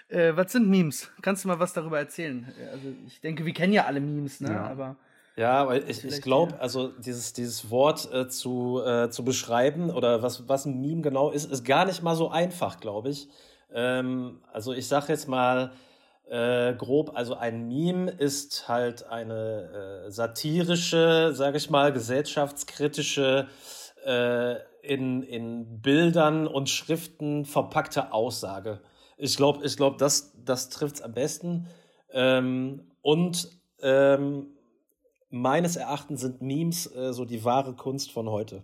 äh, 0.09 0.35
was 0.35 0.51
sind 0.51 0.69
Memes? 0.69 1.11
Kannst 1.21 1.43
du 1.43 1.47
mal 1.47 1.59
was 1.59 1.73
darüber 1.73 1.99
erzählen? 1.99 2.53
Also 2.71 2.87
ich 3.07 3.21
denke, 3.21 3.45
wir 3.45 3.53
kennen 3.53 3.73
ja 3.73 3.85
alle 3.85 3.99
Memes, 3.99 4.41
ne? 4.41 4.51
Ja. 4.51 4.65
Aber 4.67 4.95
ja, 5.35 5.67
weil 5.67 5.89
ich, 5.89 6.03
ich 6.05 6.21
glaube, 6.21 6.59
also 6.59 6.89
dieses, 6.89 7.33
dieses 7.33 7.71
Wort 7.71 8.07
äh, 8.13 8.27
zu, 8.27 8.81
äh, 8.85 9.09
zu 9.09 9.23
beschreiben 9.23 9.89
oder 9.89 10.21
was, 10.21 10.47
was 10.47 10.65
ein 10.65 10.79
Meme 10.79 11.01
genau 11.01 11.31
ist, 11.31 11.51
ist 11.51 11.65
gar 11.65 11.85
nicht 11.85 12.03
mal 12.03 12.15
so 12.15 12.29
einfach, 12.29 12.79
glaube 12.79 13.09
ich. 13.09 13.29
Ähm, 13.73 14.41
also 14.51 14.73
ich 14.73 14.87
sage 14.87 15.07
jetzt 15.09 15.27
mal 15.27 15.71
äh, 16.29 16.75
grob, 16.75 17.13
also 17.15 17.35
ein 17.35 17.67
Meme 17.67 18.11
ist 18.11 18.67
halt 18.67 19.07
eine 19.07 20.05
äh, 20.05 20.11
satirische, 20.11 21.31
sage 21.33 21.57
ich 21.57 21.71
mal, 21.71 21.91
gesellschaftskritische 21.91 23.47
äh, 24.05 24.55
in, 24.83 25.23
in 25.23 25.81
Bildern 25.81 26.45
und 26.45 26.69
Schriften 26.69 27.45
verpackte 27.45 28.11
Aussage. 28.11 28.81
Ich 29.17 29.37
glaube, 29.37 29.65
ich 29.65 29.77
glaub, 29.77 29.97
das, 29.97 30.33
das 30.43 30.69
trifft 30.69 30.95
es 30.95 31.01
am 31.01 31.13
besten. 31.13 31.67
Ähm, 32.09 32.91
und 33.01 33.49
ähm, 33.81 34.47
meines 35.29 35.77
Erachtens 35.77 36.21
sind 36.21 36.41
Memes 36.41 36.93
äh, 36.93 37.13
so 37.13 37.25
die 37.25 37.43
wahre 37.43 37.75
Kunst 37.75 38.11
von 38.11 38.29
heute. 38.29 38.63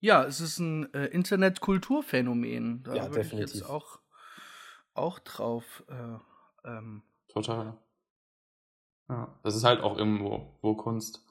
Ja, 0.00 0.24
es 0.24 0.40
ist 0.40 0.58
ein 0.58 0.92
äh, 0.92 1.06
Internet-Kulturphänomen. 1.06 2.82
Da 2.82 2.94
ja, 2.94 3.08
definitiv. 3.08 3.54
Ich 3.54 3.60
jetzt 3.60 3.70
auch, 3.70 4.00
auch 4.92 5.18
drauf. 5.20 5.84
Äh, 5.88 6.68
ähm. 6.68 7.02
Total. 7.28 7.78
Ja, 9.08 9.38
das 9.42 9.54
ist 9.54 9.64
halt 9.64 9.80
auch 9.80 9.96
irgendwo 9.96 10.58
wo 10.60 10.74
Kunst. 10.74 11.23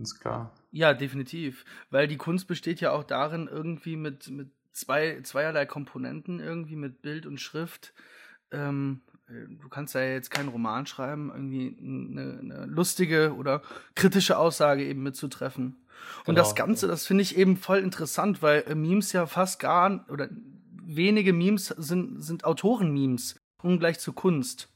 Ganz 0.00 0.18
klar. 0.18 0.50
Ja, 0.70 0.94
definitiv. 0.94 1.66
Weil 1.90 2.08
die 2.08 2.16
Kunst 2.16 2.46
besteht 2.46 2.80
ja 2.80 2.92
auch 2.92 3.04
darin, 3.04 3.50
irgendwie 3.52 3.96
mit, 3.96 4.30
mit 4.30 4.48
zwei, 4.72 5.20
zweierlei 5.22 5.66
Komponenten, 5.66 6.40
irgendwie 6.40 6.76
mit 6.76 7.02
Bild 7.02 7.26
und 7.26 7.38
Schrift. 7.38 7.92
Ähm, 8.50 9.02
du 9.28 9.68
kannst 9.68 9.94
ja 9.94 10.00
jetzt 10.00 10.30
keinen 10.30 10.48
Roman 10.48 10.86
schreiben, 10.86 11.30
irgendwie 11.30 11.76
eine, 11.78 12.38
eine 12.38 12.64
lustige 12.64 13.34
oder 13.34 13.60
kritische 13.94 14.38
Aussage 14.38 14.86
eben 14.86 15.02
mitzutreffen. 15.02 15.76
Genau. 16.24 16.28
Und 16.28 16.36
das 16.36 16.54
Ganze, 16.54 16.88
das 16.88 17.06
finde 17.06 17.20
ich 17.20 17.36
eben 17.36 17.58
voll 17.58 17.80
interessant, 17.80 18.40
weil 18.40 18.64
äh, 18.68 18.74
Memes 18.74 19.12
ja 19.12 19.26
fast 19.26 19.60
gar 19.60 20.06
oder 20.08 20.30
wenige 20.82 21.34
Memes 21.34 21.66
sind, 21.66 22.22
sind 22.22 22.44
Autoren-Memes, 22.46 23.38
ungleich 23.62 23.98
zu 23.98 24.14
Kunst. 24.14 24.70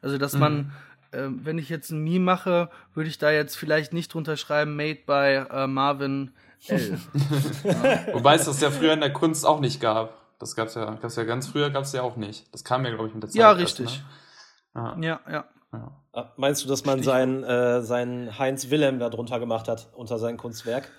Also, 0.00 0.16
dass 0.16 0.34
mhm. 0.34 0.70
Ähm, 1.12 1.40
wenn 1.44 1.58
ich 1.58 1.68
jetzt 1.68 1.90
ein 1.90 2.02
Meme 2.02 2.24
mache, 2.24 2.70
würde 2.94 3.08
ich 3.08 3.18
da 3.18 3.30
jetzt 3.30 3.56
vielleicht 3.56 3.92
nicht 3.92 4.12
drunter 4.12 4.36
schreiben, 4.36 4.76
made 4.76 5.00
by 5.06 5.44
äh, 5.50 5.66
Marvin 5.66 6.32
L. 6.66 6.98
ja. 7.64 8.06
Wobei 8.12 8.34
es 8.34 8.44
das 8.44 8.60
ja 8.60 8.70
früher 8.70 8.92
in 8.92 9.00
der 9.00 9.12
Kunst 9.12 9.46
auch 9.46 9.60
nicht 9.60 9.80
gab. 9.80 10.20
Das 10.38 10.56
gab's 10.56 10.74
ja, 10.74 10.94
gab's 10.94 11.16
ja 11.16 11.24
ganz 11.24 11.48
früher, 11.48 11.70
gab's 11.70 11.92
ja 11.92 12.02
auch 12.02 12.16
nicht. 12.16 12.52
Das 12.52 12.64
kam 12.64 12.84
ja, 12.84 12.90
glaube 12.90 13.08
ich, 13.08 13.14
mit 13.14 13.22
der 13.22 13.30
Zeit. 13.30 13.38
Ja, 13.38 13.50
richtig. 13.50 14.02
Erst, 14.74 14.96
ne? 14.98 15.06
ja. 15.06 15.20
ja, 15.26 15.32
ja. 15.32 15.44
ja. 15.72 15.92
Ah, 16.12 16.32
meinst 16.36 16.64
du, 16.64 16.68
dass 16.68 16.84
man 16.84 17.02
seinen, 17.02 17.44
äh, 17.44 17.82
seinen 17.82 18.38
Heinz 18.38 18.70
Wilhelm 18.70 18.98
da 18.98 19.10
drunter 19.10 19.38
gemacht 19.38 19.68
hat, 19.68 19.88
unter 19.94 20.18
sein 20.18 20.36
Kunstwerk? 20.36 20.90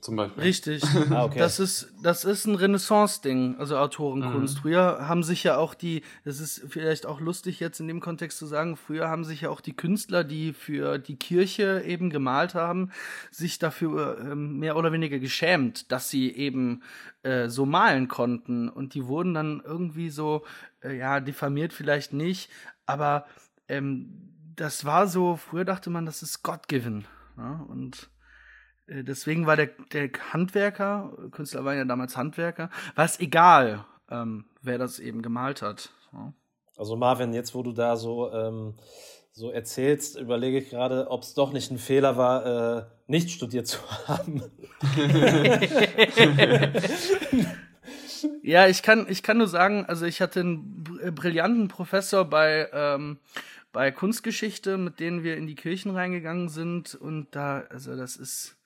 Zum 0.00 0.16
Beispiel. 0.16 0.42
Richtig. 0.42 0.82
ah, 1.10 1.24
okay. 1.24 1.38
Das 1.38 1.60
ist, 1.60 1.92
das 2.02 2.24
ist 2.24 2.46
ein 2.46 2.54
Renaissance-Ding, 2.54 3.56
also 3.58 3.76
Autorenkunst. 3.76 4.56
Mhm. 4.56 4.60
Früher 4.60 5.08
haben 5.08 5.22
sich 5.22 5.44
ja 5.44 5.56
auch 5.56 5.74
die, 5.74 6.02
das 6.24 6.40
ist 6.40 6.64
vielleicht 6.68 7.06
auch 7.06 7.20
lustig 7.20 7.60
jetzt 7.60 7.80
in 7.80 7.88
dem 7.88 8.00
Kontext 8.00 8.38
zu 8.38 8.46
sagen, 8.46 8.76
früher 8.76 9.08
haben 9.08 9.24
sich 9.24 9.42
ja 9.42 9.50
auch 9.50 9.60
die 9.60 9.76
Künstler, 9.76 10.24
die 10.24 10.52
für 10.52 10.98
die 10.98 11.16
Kirche 11.16 11.82
eben 11.84 12.10
gemalt 12.10 12.54
haben, 12.54 12.90
sich 13.30 13.58
dafür 13.58 14.18
ähm, 14.20 14.58
mehr 14.58 14.76
oder 14.76 14.92
weniger 14.92 15.18
geschämt, 15.18 15.90
dass 15.92 16.10
sie 16.10 16.30
eben 16.30 16.82
äh, 17.22 17.48
so 17.48 17.66
malen 17.66 18.08
konnten. 18.08 18.68
Und 18.68 18.94
die 18.94 19.06
wurden 19.06 19.34
dann 19.34 19.62
irgendwie 19.64 20.10
so, 20.10 20.44
äh, 20.82 20.96
ja, 20.96 21.20
diffamiert 21.20 21.72
vielleicht 21.72 22.12
nicht, 22.12 22.50
aber 22.86 23.26
ähm, 23.68 24.28
das 24.56 24.84
war 24.84 25.06
so, 25.06 25.36
früher 25.36 25.64
dachte 25.64 25.90
man, 25.90 26.06
das 26.06 26.22
ist 26.22 26.42
God-given. 26.42 27.06
Ja? 27.36 27.64
Und 27.68 28.10
deswegen 28.88 29.46
war 29.46 29.56
der, 29.56 29.70
der 29.92 30.10
Handwerker, 30.32 31.12
Künstler 31.30 31.64
waren 31.64 31.76
ja 31.76 31.84
damals 31.84 32.16
Handwerker, 32.16 32.70
war 32.94 33.04
es 33.04 33.20
egal, 33.20 33.84
ähm, 34.10 34.46
wer 34.62 34.78
das 34.78 34.98
eben 34.98 35.22
gemalt 35.22 35.62
hat. 35.62 35.90
Ja. 36.12 36.32
Also 36.76 36.96
Marvin, 36.96 37.32
jetzt 37.32 37.54
wo 37.54 37.62
du 37.62 37.72
da 37.72 37.96
so, 37.96 38.32
ähm, 38.32 38.74
so 39.32 39.50
erzählst, 39.50 40.18
überlege 40.18 40.58
ich 40.58 40.70
gerade, 40.70 41.10
ob 41.10 41.22
es 41.22 41.34
doch 41.34 41.52
nicht 41.52 41.70
ein 41.70 41.78
Fehler 41.78 42.16
war, 42.16 42.78
äh, 42.78 42.84
nicht 43.06 43.30
studiert 43.30 43.66
zu 43.66 43.78
haben. 44.06 44.42
ja, 48.42 48.66
ich 48.68 48.82
kann, 48.82 49.06
ich 49.08 49.22
kann 49.22 49.38
nur 49.38 49.48
sagen, 49.48 49.86
also 49.86 50.06
ich 50.06 50.20
hatte 50.20 50.40
einen 50.40 50.84
brillanten 51.14 51.68
Professor 51.68 52.24
bei, 52.24 52.68
ähm, 52.72 53.18
bei 53.72 53.90
Kunstgeschichte, 53.90 54.76
mit 54.78 55.00
denen 55.00 55.22
wir 55.22 55.36
in 55.36 55.46
die 55.46 55.54
Kirchen 55.54 55.92
reingegangen 55.92 56.48
sind 56.48 56.94
und 56.94 57.28
da, 57.32 57.64
also 57.70 57.96
das 57.96 58.16
ist 58.16 58.57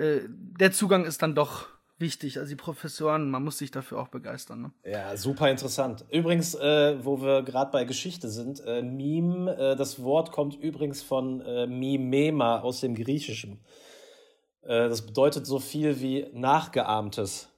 äh, 0.00 0.22
der 0.28 0.72
Zugang 0.72 1.04
ist 1.04 1.22
dann 1.22 1.34
doch 1.34 1.68
wichtig. 1.98 2.38
Also 2.38 2.48
die 2.48 2.56
Professoren, 2.56 3.30
man 3.30 3.44
muss 3.44 3.58
sich 3.58 3.70
dafür 3.70 4.00
auch 4.00 4.08
begeistern. 4.08 4.62
Ne? 4.62 4.72
Ja, 4.90 5.16
super 5.16 5.50
interessant. 5.50 6.04
Übrigens, 6.10 6.54
äh, 6.54 7.04
wo 7.04 7.20
wir 7.20 7.42
gerade 7.42 7.70
bei 7.70 7.84
Geschichte 7.84 8.28
sind, 8.28 8.60
äh, 8.66 8.82
Meme, 8.82 9.56
äh, 9.56 9.76
das 9.76 10.02
Wort 10.02 10.32
kommt 10.32 10.56
übrigens 10.56 11.02
von 11.02 11.40
äh, 11.42 11.66
Mimema 11.66 12.60
aus 12.60 12.80
dem 12.80 12.94
Griechischen. 12.94 13.60
Äh, 14.62 14.88
das 14.88 15.02
bedeutet 15.04 15.46
so 15.46 15.58
viel 15.58 16.00
wie 16.00 16.26
Nachgeahmtes. 16.32 17.48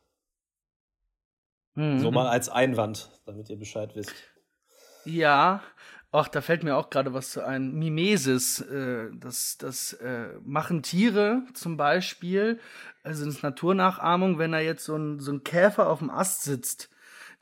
Mhm. 1.75 2.01
So 2.01 2.11
mal 2.11 2.29
als 2.29 2.49
Einwand, 2.49 3.11
damit 3.25 3.49
ihr 3.49 3.59
Bescheid 3.59 3.95
wisst. 3.95 4.15
Ja, 5.05 5.63
Ach, 6.15 6.29
da 6.29 6.43
fällt 6.43 6.63
mir 6.63 6.77
auch 6.77 6.91
gerade 6.91 7.15
was 7.15 7.31
zu 7.31 7.45
ein. 7.45 7.73
Mimesis, 7.73 8.61
äh, 8.61 9.09
das, 9.15 9.57
das 9.57 9.95
äh, 9.95 10.29
machen 10.45 10.83
Tiere 10.83 11.43
zum 11.55 11.79
Beispiel, 11.79 12.61
also 13.03 13.25
das 13.25 13.37
ist 13.37 13.43
Naturnachahmung, 13.43 14.39
wenn 14.39 14.53
er 14.53 14.61
jetzt 14.61 14.85
so 14.85 14.95
ein, 14.95 15.21
so 15.21 15.33
ein 15.33 15.43
Käfer 15.43 15.89
auf 15.89 16.01
dem 16.01 16.11
Ast 16.11 16.43
sitzt, 16.43 16.91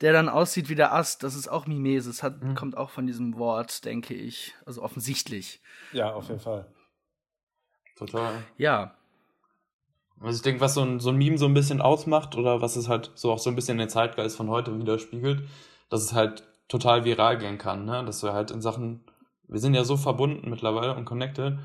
der 0.01 0.13
dann 0.13 0.29
aussieht 0.29 0.69
wie 0.69 0.77
der 0.77 0.95
Ast, 0.95 1.25
das 1.25 1.35
ist 1.35 1.49
auch 1.49 1.67
Mimesis, 1.67 2.23
hat, 2.23 2.43
mhm. 2.43 2.55
kommt 2.55 2.77
auch 2.77 2.91
von 2.91 3.09
diesem 3.09 3.37
Wort, 3.37 3.85
denke 3.85 4.15
ich. 4.15 4.55
Also 4.65 4.83
offensichtlich. 4.83 5.61
Ja, 5.93 6.13
auf 6.13 6.29
jeden 6.29 6.41
Fall. 6.41 6.67
Total. 7.97 8.35
Ja. 8.57 8.95
Also 10.21 10.37
ich 10.37 10.43
denke, 10.43 10.61
was 10.61 10.75
so 10.75 10.83
ein, 10.83 11.01
so 11.01 11.11
ein 11.11 11.17
Meme 11.17 11.39
so 11.39 11.47
ein 11.47 11.55
bisschen 11.55 11.81
ausmacht 11.81 12.37
oder 12.37 12.63
was 12.63 12.77
es 12.77 12.89
halt 12.89 13.11
so 13.17 13.33
auch 13.33 13.41
so 13.41 13.51
ein 13.51 13.57
bisschen 13.57 13.79
den 13.79 13.89
Zeitgeist 13.89 14.37
von 14.37 14.49
heute 14.49 14.79
widerspiegelt, 14.79 15.43
dass 15.89 16.03
es 16.03 16.13
halt 16.13 16.45
total 16.71 17.05
viral 17.05 17.37
gehen 17.37 17.59
kann, 17.59 17.85
ne? 17.85 18.03
Dass 18.07 18.23
wir 18.23 18.33
halt 18.33 18.51
in 18.51 18.63
Sachen, 18.63 19.05
wir 19.49 19.59
sind 19.59 19.75
ja 19.75 19.85
so 19.85 19.99
verbunden 19.99 20.49
mittlerweile 20.49 20.95
und 20.95 21.05
connected, 21.05 21.59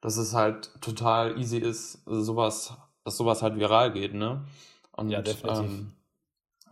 dass 0.00 0.16
es 0.16 0.34
halt 0.34 0.70
total 0.80 1.38
easy 1.38 1.58
ist, 1.58 2.02
sowas, 2.06 2.74
dass 3.04 3.16
sowas 3.16 3.42
halt 3.42 3.56
viral 3.56 3.92
geht, 3.92 4.14
ne? 4.14 4.44
Und, 4.92 5.10
ja, 5.10 5.20
definitiv. 5.20 5.64
Ähm, 5.64 5.92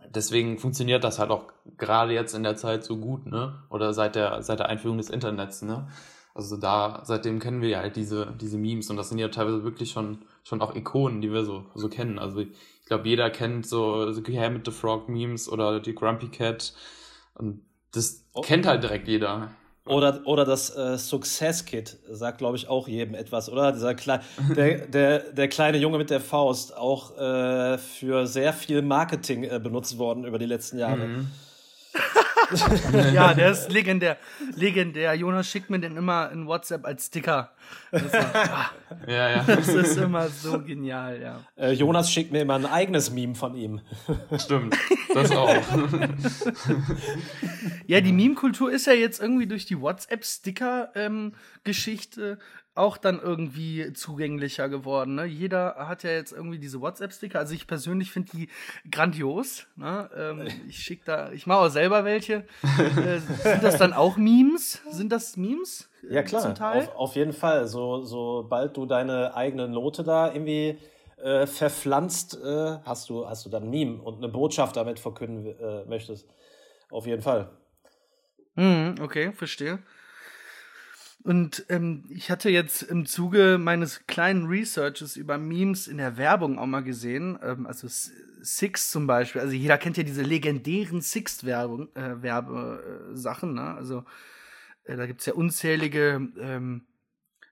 deswegen 0.09 0.57
funktioniert 0.57 1.03
das 1.03 1.19
halt 1.19 1.31
auch 1.31 1.51
gerade 1.77 2.13
jetzt 2.13 2.33
in 2.33 2.43
der 2.43 2.55
Zeit 2.55 2.83
so 2.83 2.97
gut, 2.97 3.25
ne? 3.25 3.61
Oder 3.69 3.93
seit 3.93 4.15
der, 4.15 4.41
seit 4.41 4.59
der 4.59 4.69
Einführung 4.69 4.97
des 4.97 5.09
Internets, 5.09 5.61
ne? 5.61 5.87
Also 6.33 6.55
da, 6.55 7.01
seitdem 7.03 7.39
kennen 7.39 7.61
wir 7.61 7.67
ja 7.67 7.79
halt 7.79 7.97
diese, 7.97 8.33
diese 8.39 8.57
Memes 8.57 8.89
und 8.89 8.95
das 8.95 9.09
sind 9.09 9.17
ja 9.17 9.27
teilweise 9.27 9.65
wirklich 9.65 9.91
schon, 9.91 10.19
schon 10.45 10.61
auch 10.61 10.73
Ikonen, 10.73 11.19
die 11.19 11.33
wir 11.33 11.43
so, 11.43 11.65
so 11.75 11.89
kennen. 11.89 12.19
Also 12.19 12.39
ich 12.39 12.85
glaube, 12.85 13.09
jeder 13.09 13.29
kennt 13.29 13.67
so, 13.67 14.13
so 14.13 14.21
Kermit 14.21 14.65
the 14.65 14.71
Frog 14.71 15.09
Memes 15.09 15.49
oder 15.49 15.81
die 15.81 15.93
Grumpy 15.93 16.29
Cat 16.29 16.73
und 17.35 17.65
das 17.91 18.23
oh. 18.33 18.41
kennt 18.41 18.65
halt 18.65 18.83
direkt 18.83 19.07
jeder. 19.07 19.51
Oder, 19.85 20.21
oder 20.25 20.45
das 20.45 20.75
äh, 20.75 20.97
Success 20.97 21.65
Kit 21.65 21.97
sagt, 22.07 22.37
glaube 22.37 22.55
ich, 22.55 22.67
auch 22.67 22.87
jedem 22.87 23.15
etwas, 23.15 23.49
oder? 23.49 23.71
Dieser 23.71 23.95
Kle 23.95 24.21
der, 24.55 24.85
der, 24.87 25.19
der 25.31 25.47
kleine 25.47 25.79
Junge 25.79 25.97
mit 25.97 26.11
der 26.11 26.21
Faust, 26.21 26.77
auch 26.77 27.17
äh, 27.17 27.77
für 27.79 28.27
sehr 28.27 28.53
viel 28.53 28.83
Marketing 28.83 29.43
äh, 29.43 29.59
benutzt 29.61 29.97
worden 29.97 30.25
über 30.25 30.37
die 30.37 30.45
letzten 30.45 30.77
Jahre. 30.77 31.07
Mhm. 31.07 31.27
ja, 33.13 33.33
der 33.33 33.51
ist 33.51 33.71
legendär. 33.71 34.17
Legendär. 34.55 35.13
Jonas 35.13 35.47
schickt 35.47 35.69
mir 35.69 35.79
den 35.79 35.95
immer 35.97 36.31
in 36.31 36.47
WhatsApp 36.47 36.85
als 36.85 37.05
Sticker. 37.07 37.51
Das 37.91 38.03
ist, 38.03 38.15
ah, 38.15 38.71
ja, 39.07 39.29
ja. 39.29 39.43
Das 39.43 39.67
ist 39.67 39.97
immer 39.97 40.29
so 40.29 40.61
genial, 40.61 41.21
ja. 41.21 41.41
Äh, 41.55 41.73
Jonas 41.73 42.11
schickt 42.11 42.31
mir 42.31 42.41
immer 42.41 42.55
ein 42.55 42.65
eigenes 42.65 43.11
Meme 43.11 43.35
von 43.35 43.53
ihm. 43.55 43.81
Stimmt, 44.37 44.75
das 45.13 45.31
auch. 45.31 45.53
ja, 47.87 48.01
die 48.01 48.13
Meme-Kultur 48.13 48.71
ist 48.71 48.87
ja 48.87 48.93
jetzt 48.93 49.21
irgendwie 49.21 49.45
durch 49.47 49.65
die 49.65 49.79
WhatsApp-Sticker-Geschichte 49.79 52.31
ähm, 52.31 52.37
auch 52.73 52.97
dann 52.97 53.19
irgendwie 53.19 53.91
zugänglicher 53.93 54.69
geworden. 54.69 55.15
Ne? 55.15 55.25
Jeder 55.25 55.75
hat 55.87 56.03
ja 56.03 56.11
jetzt 56.11 56.31
irgendwie 56.31 56.57
diese 56.57 56.79
WhatsApp-Sticker. 56.79 57.39
Also 57.39 57.53
ich 57.53 57.67
persönlich 57.67 58.11
finde 58.11 58.31
die 58.31 58.49
grandios. 58.89 59.67
Ne? 59.75 60.09
Ähm, 60.15 60.47
ich 60.69 60.77
schicke 60.77 61.03
da, 61.05 61.31
ich 61.31 61.45
mache 61.45 61.59
auch 61.59 61.69
selber 61.69 62.05
welche. 62.05 62.45
äh, 62.63 63.19
sind 63.19 63.63
das 63.63 63.77
dann 63.77 63.93
auch 63.93 64.15
Memes? 64.15 64.81
Sind 64.89 65.11
das 65.11 65.35
Memes? 65.35 65.89
Äh, 66.09 66.15
ja 66.15 66.23
klar, 66.23 66.55
auf, 66.75 66.95
auf, 66.95 67.15
jeden 67.15 67.33
Fall. 67.33 67.67
So, 67.67 68.01
sobald 68.03 68.77
du 68.77 68.85
deine 68.85 69.35
eigene 69.35 69.67
Note 69.67 70.03
da 70.03 70.31
irgendwie 70.31 70.77
äh, 71.17 71.45
verpflanzt, 71.45 72.39
äh, 72.41 72.77
hast 72.83 73.09
du 73.09 73.27
hast 73.27 73.45
du 73.45 73.49
dann 73.49 73.63
ein 73.63 73.69
Meme 73.69 74.01
und 74.01 74.17
eine 74.17 74.29
Botschaft 74.29 74.77
damit 74.77 74.99
verkünden 74.99 75.45
äh, 75.59 75.85
möchtest. 75.85 76.27
Auf 76.89 77.05
jeden 77.05 77.21
Fall. 77.21 77.49
Mhm, 78.55 78.95
okay, 79.01 79.31
verstehe. 79.33 79.79
Und 81.23 81.65
ähm, 81.69 82.05
ich 82.09 82.31
hatte 82.31 82.49
jetzt 82.49 82.81
im 82.81 83.05
Zuge 83.05 83.57
meines 83.59 84.07
kleinen 84.07 84.47
Researches 84.47 85.15
über 85.15 85.37
Memes 85.37 85.87
in 85.87 85.97
der 85.97 86.17
Werbung 86.17 86.57
auch 86.57 86.65
mal 86.65 86.83
gesehen, 86.83 87.37
ähm, 87.43 87.67
also 87.67 87.87
Six 88.43 88.89
zum 88.89 89.05
Beispiel, 89.05 89.41
also 89.41 89.53
jeder 89.53 89.77
kennt 89.77 89.97
ja 89.97 90.03
diese 90.03 90.23
legendären 90.23 91.01
Six-Werbung, 91.01 91.95
äh, 91.95 92.23
Werbesachen, 92.23 93.53
ne? 93.53 93.75
Also 93.75 94.03
äh, 94.83 94.95
da 94.95 95.05
gibt's 95.05 95.27
ja 95.27 95.33
unzählige 95.33 96.27
ähm, 96.39 96.87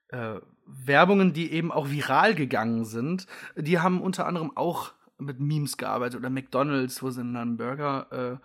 äh, 0.08 0.40
Werbungen, 0.66 1.32
die 1.32 1.52
eben 1.52 1.70
auch 1.70 1.90
viral 1.90 2.34
gegangen 2.34 2.84
sind. 2.84 3.26
Die 3.56 3.78
haben 3.78 4.00
unter 4.00 4.26
anderem 4.26 4.56
auch 4.56 4.92
mit 5.18 5.38
Memes 5.38 5.76
gearbeitet 5.76 6.18
oder 6.18 6.30
McDonalds, 6.30 7.02
wo 7.02 7.10
sie 7.10 7.20
einen 7.20 7.56
Burger 7.56 8.40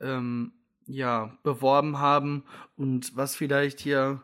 äh, 0.00 0.04
ähm, 0.04 0.52
ja, 0.86 1.36
beworben 1.42 1.98
haben 1.98 2.44
und 2.76 3.16
was 3.16 3.34
vielleicht 3.36 3.80
hier 3.80 4.22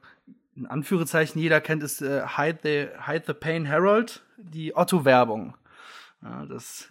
in 0.57 0.67
Anführungszeichen 0.67 1.41
jeder 1.41 1.61
kennt, 1.61 1.83
ist 1.83 2.03
äh, 2.03 2.23
Hide, 2.37 2.59
the, 2.63 2.89
Hide 3.07 3.25
the 3.27 3.33
Pain 3.33 3.65
Herald, 3.65 4.23
die 4.37 4.77
Otto-Werbung. 4.77 5.55
Ja, 6.23 6.47
das. 6.47 6.89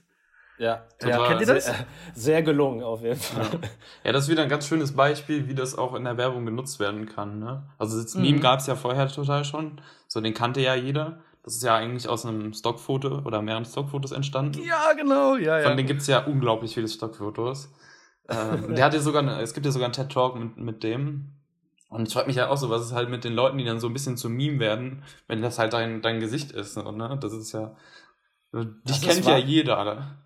Ja, 0.58 0.84
ja, 1.02 1.28
kennt 1.28 1.42
ihr 1.42 1.48
das? 1.48 1.66
Sehr, 1.66 1.76
sehr, 2.14 2.44
gelungen 2.44 2.84
auf 2.84 3.02
jeden 3.02 3.20
Fall. 3.20 3.46
Ja. 3.52 3.70
ja. 4.04 4.12
das 4.12 4.26
ist 4.26 4.30
wieder 4.30 4.44
ein 4.44 4.50
ganz 4.50 4.68
schönes 4.68 4.96
Beispiel, 4.96 5.48
wie 5.48 5.56
das 5.56 5.76
auch 5.76 5.96
in 5.96 6.04
der 6.04 6.18
Werbung 6.18 6.46
genutzt 6.46 6.80
werden 6.80 7.08
kann. 7.08 7.40
Ne? 7.40 7.64
Also 7.80 8.02
das 8.02 8.14
mhm. 8.14 8.22
Meme 8.22 8.40
gab 8.42 8.60
es 8.60 8.68
ja 8.68 8.76
vorher 8.76 9.08
total 9.08 9.44
schon. 9.44 9.82
So, 10.08 10.22
den 10.22 10.34
kannte 10.34 10.62
ja 10.62 10.76
jeder. 10.76 11.20
Das 11.44 11.56
ist 11.56 11.64
ja 11.64 11.76
eigentlich 11.76 12.08
aus 12.08 12.26
einem 12.26 12.54
Stockfoto 12.54 13.24
oder 13.26 13.42
mehreren 13.42 13.66
Stockfotos 13.66 14.12
entstanden. 14.12 14.62
Ja, 14.64 14.94
genau, 14.94 15.36
ja, 15.36 15.58
ja. 15.58 15.68
Von 15.68 15.78
denen 15.78 15.88
gibt 15.88 16.02
es 16.02 16.08
ja 16.08 16.20
unglaublich 16.20 16.76
viele 16.76 16.88
Stockfotos. 16.88 17.74
ähm, 18.30 18.76
der 18.76 18.86
hat 18.86 18.94
ja 18.94 19.00
sogar, 19.00 19.42
es 19.42 19.56
gibt 19.56 19.66
ja 19.66 19.72
sogar 19.72 19.88
einen 19.88 19.94
TED-Talk 19.94 20.38
mit, 20.38 20.58
mit 20.58 20.84
dem. 20.84 21.41
Und 21.92 22.08
ich 22.08 22.14
frage 22.14 22.28
mich 22.28 22.38
ja 22.38 22.50
auch 22.50 22.56
so, 22.56 22.70
was 22.70 22.84
ist 22.84 22.94
halt 22.94 23.10
mit 23.10 23.26
den 23.26 23.34
Leuten, 23.34 23.58
die 23.58 23.66
dann 23.66 23.82
so 23.82 23.88
ein 23.88 23.94
bisschen 23.94 24.16
zum 24.16 24.32
Meme 24.32 24.60
werden, 24.60 25.04
wenn 25.28 25.42
das 25.42 25.60
halt 25.60 25.74
dein, 25.74 26.02
dein 26.02 26.22
Gesicht 26.22 26.52
ist. 26.54 26.78
Ne? 26.78 27.18
Das 27.22 27.34
ist 27.34 27.52
ja. 27.52 27.76
Dich 28.54 29.02
kennt 29.02 29.26
ja 29.26 29.38
jeder. 29.38 29.84
Ne? 29.84 30.18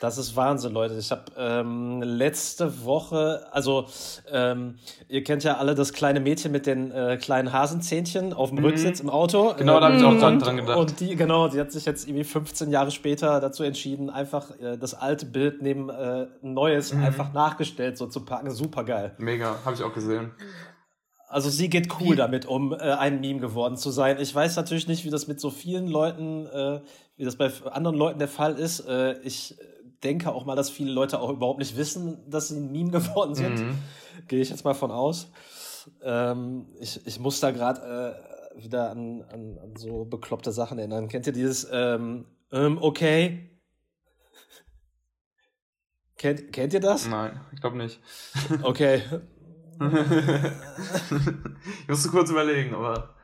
Das 0.00 0.18
ist 0.18 0.36
Wahnsinn, 0.36 0.72
Leute. 0.72 0.94
Ich 0.98 1.10
habe 1.10 1.24
ähm, 1.38 2.02
letzte 2.02 2.84
Woche, 2.84 3.46
also 3.50 3.86
ähm, 4.30 4.76
ihr 5.08 5.24
kennt 5.24 5.42
ja 5.42 5.56
alle 5.56 5.74
das 5.74 5.94
kleine 5.94 6.20
Mädchen 6.20 6.52
mit 6.52 6.66
den 6.66 6.90
äh, 6.90 7.16
kleinen 7.16 7.50
Hasenzähnchen 7.50 8.34
auf 8.34 8.50
dem 8.50 8.58
mhm. 8.58 8.66
Rücksitz 8.66 9.00
im 9.00 9.08
Auto. 9.08 9.54
Genau, 9.56 9.80
da 9.80 9.86
habe 9.86 9.96
ich 9.96 10.04
auch 10.04 10.18
dran, 10.18 10.38
dran 10.38 10.58
gedacht. 10.58 10.76
Und 10.76 11.00
die, 11.00 11.16
genau, 11.16 11.48
die 11.48 11.58
hat 11.58 11.72
sich 11.72 11.86
jetzt 11.86 12.06
irgendwie 12.06 12.24
15 12.24 12.70
Jahre 12.70 12.90
später 12.90 13.40
dazu 13.40 13.62
entschieden, 13.62 14.10
einfach 14.10 14.50
äh, 14.60 14.76
das 14.76 14.92
alte 14.92 15.24
Bild 15.24 15.62
neben 15.62 15.88
äh, 15.88 16.26
ein 16.42 16.52
neues 16.52 16.92
mhm. 16.92 17.02
einfach 17.02 17.32
nachgestellt 17.32 17.96
so 17.96 18.06
zu 18.06 18.22
packen. 18.26 18.50
Super 18.50 18.84
geil. 18.84 19.14
Mega, 19.16 19.56
habe 19.64 19.74
ich 19.74 19.82
auch 19.82 19.94
gesehen. 19.94 20.32
Also 21.28 21.50
sie 21.50 21.68
geht 21.68 21.88
cool 22.00 22.14
damit 22.14 22.46
um, 22.46 22.72
äh, 22.72 22.76
ein 22.76 23.20
Meme 23.20 23.40
geworden 23.40 23.76
zu 23.76 23.90
sein. 23.90 24.18
Ich 24.20 24.32
weiß 24.34 24.56
natürlich 24.56 24.86
nicht, 24.86 25.04
wie 25.04 25.10
das 25.10 25.26
mit 25.26 25.40
so 25.40 25.50
vielen 25.50 25.88
Leuten, 25.88 26.46
äh, 26.46 26.80
wie 27.16 27.24
das 27.24 27.36
bei 27.36 27.50
anderen 27.70 27.96
Leuten 27.96 28.18
der 28.18 28.28
Fall 28.28 28.58
ist. 28.58 28.80
Äh, 28.80 29.18
ich 29.22 29.56
denke 30.04 30.32
auch 30.32 30.44
mal, 30.44 30.54
dass 30.54 30.70
viele 30.70 30.92
Leute 30.92 31.20
auch 31.20 31.30
überhaupt 31.30 31.58
nicht 31.58 31.76
wissen, 31.76 32.30
dass 32.30 32.48
sie 32.48 32.56
ein 32.56 32.70
Meme 32.70 32.90
geworden 32.92 33.34
sind. 33.34 33.58
Mhm. 33.58 33.78
Gehe 34.28 34.40
ich 34.40 34.50
jetzt 34.50 34.64
mal 34.64 34.74
von 34.74 34.92
aus. 34.92 35.30
Ähm, 36.02 36.66
ich, 36.80 37.04
ich 37.06 37.18
muss 37.18 37.40
da 37.40 37.50
gerade 37.50 38.22
äh, 38.56 38.62
wieder 38.62 38.90
an, 38.90 39.22
an, 39.22 39.58
an 39.58 39.76
so 39.76 40.04
bekloppte 40.04 40.52
Sachen 40.52 40.78
erinnern. 40.78 41.08
Kennt 41.08 41.26
ihr 41.26 41.32
dieses 41.32 41.66
ähm, 41.72 42.26
ähm, 42.52 42.78
okay? 42.80 43.50
kennt, 46.16 46.52
kennt 46.52 46.72
ihr 46.72 46.80
das? 46.80 47.08
Nein, 47.08 47.40
ich 47.52 47.60
glaube 47.60 47.76
nicht. 47.76 48.00
okay. 48.62 49.02
ich 51.82 51.88
musste 51.88 52.08
kurz 52.10 52.30
überlegen, 52.30 52.74
aber. 52.74 53.14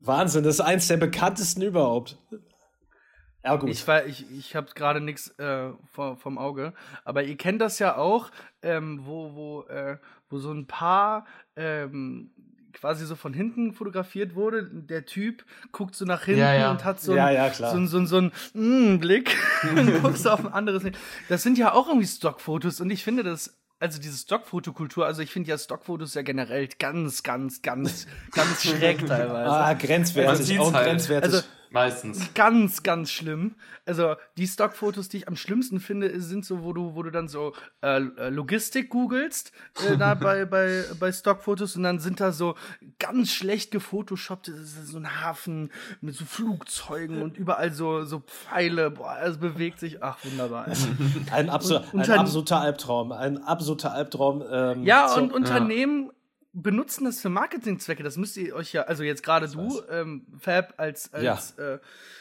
Wahnsinn, 0.00 0.44
das 0.44 0.56
ist 0.56 0.60
eins 0.60 0.88
der 0.88 0.96
bekanntesten 0.98 1.62
überhaupt. 1.62 2.18
Ja, 3.44 3.56
gut. 3.56 3.70
Ich, 3.70 3.86
ich, 4.06 4.30
ich 4.30 4.56
habe 4.56 4.68
gerade 4.74 5.00
nichts 5.00 5.28
äh, 5.38 5.70
vom, 5.92 6.16
vom 6.16 6.38
Auge, 6.38 6.72
aber 7.04 7.22
ihr 7.24 7.36
kennt 7.36 7.60
das 7.60 7.78
ja 7.78 7.96
auch, 7.96 8.30
ähm, 8.62 9.00
wo, 9.04 9.34
wo, 9.34 9.62
äh, 9.64 9.98
wo 10.30 10.38
so 10.38 10.50
ein 10.50 10.66
Paar 10.66 11.26
ähm, 11.54 12.30
quasi 12.72 13.06
so 13.06 13.16
von 13.16 13.32
hinten 13.32 13.72
fotografiert 13.72 14.34
wurde. 14.34 14.68
Der 14.70 15.04
Typ 15.04 15.44
guckt 15.72 15.94
so 15.94 16.04
nach 16.04 16.24
hinten 16.24 16.40
ja, 16.40 16.54
ja. 16.54 16.70
und 16.70 16.84
hat 16.84 17.00
so, 17.00 17.14
ja, 17.14 17.30
ja, 17.30 17.52
so, 17.52 17.66
so, 17.86 17.86
so, 17.86 18.06
so 18.06 18.16
einen 18.16 18.94
mm, 18.94 18.98
Blick 18.98 19.36
und 19.76 20.02
guckst 20.02 20.26
auf 20.26 20.40
ein 20.40 20.52
anderes. 20.52 20.82
Das 21.28 21.42
sind 21.42 21.58
ja 21.58 21.72
auch 21.72 21.88
irgendwie 21.88 22.06
Stockfotos 22.06 22.80
und 22.80 22.90
ich 22.90 23.04
finde 23.04 23.22
das 23.22 23.58
also 23.84 24.00
diese 24.00 24.16
Stockfotokultur, 24.16 25.04
also 25.04 25.20
ich 25.20 25.30
finde 25.30 25.50
ja 25.50 25.58
Stockfotos 25.58 26.14
ja 26.14 26.22
generell 26.22 26.68
ganz, 26.78 27.22
ganz, 27.22 27.60
ganz, 27.60 28.06
ganz 28.32 28.62
schräg 28.62 28.98
teilweise. 29.06 29.50
Ah, 29.50 29.74
grenzwertig, 29.74 30.58
auch 30.58 30.72
halt. 30.72 30.88
grenzwertig. 30.88 31.34
Also, 31.34 31.46
Meistens. 31.74 32.32
Ganz, 32.34 32.84
ganz 32.84 33.10
schlimm. 33.10 33.56
Also 33.84 34.14
die 34.36 34.46
Stockfotos, 34.46 35.08
die 35.08 35.18
ich 35.18 35.28
am 35.28 35.34
schlimmsten 35.34 35.80
finde, 35.80 36.20
sind 36.20 36.46
so, 36.46 36.62
wo 36.62 36.72
du, 36.72 36.94
wo 36.94 37.02
du 37.02 37.10
dann 37.10 37.26
so 37.26 37.52
äh, 37.82 38.00
äh 38.00 38.28
Logistik 38.28 38.90
googelst, 38.90 39.50
äh, 39.84 39.96
da 39.96 40.14
bei, 40.14 40.44
bei, 40.44 40.84
bei 41.00 41.10
Stockfotos 41.10 41.74
und 41.76 41.82
dann 41.82 41.98
sind 41.98 42.20
da 42.20 42.30
so 42.30 42.54
ganz 43.00 43.32
schlecht 43.32 43.72
gefotoshoppt, 43.72 44.52
so 44.54 44.98
ein 44.98 45.20
Hafen 45.20 45.72
mit 46.00 46.14
so 46.14 46.24
Flugzeugen 46.24 47.20
und 47.20 47.36
überall 47.36 47.72
so, 47.72 48.04
so 48.04 48.20
Pfeile, 48.20 48.92
boah, 48.92 49.18
es 49.24 49.38
bewegt 49.38 49.80
sich, 49.80 50.00
ach 50.00 50.18
wunderbar. 50.24 50.66
ein, 51.32 51.48
und, 51.92 52.08
ein 52.08 52.10
absoluter 52.20 52.60
Albtraum, 52.60 53.10
ein 53.10 53.42
absoluter 53.42 53.92
Albtraum. 53.92 54.44
Ähm, 54.48 54.84
ja, 54.84 55.12
und 55.14 55.32
Unternehmen 55.32 56.12
benutzen 56.54 57.04
das 57.04 57.20
für 57.20 57.28
Marketingzwecke. 57.28 58.02
Das 58.02 58.16
müsst 58.16 58.36
ihr 58.36 58.54
euch 58.54 58.72
ja, 58.72 58.82
also 58.82 59.02
jetzt 59.02 59.22
gerade 59.22 59.48
du, 59.48 59.82
ähm, 59.90 60.26
Fab, 60.38 60.74
als, 60.78 61.12
als 61.12 61.54
ja. 61.58 61.74
äh, 61.74 61.78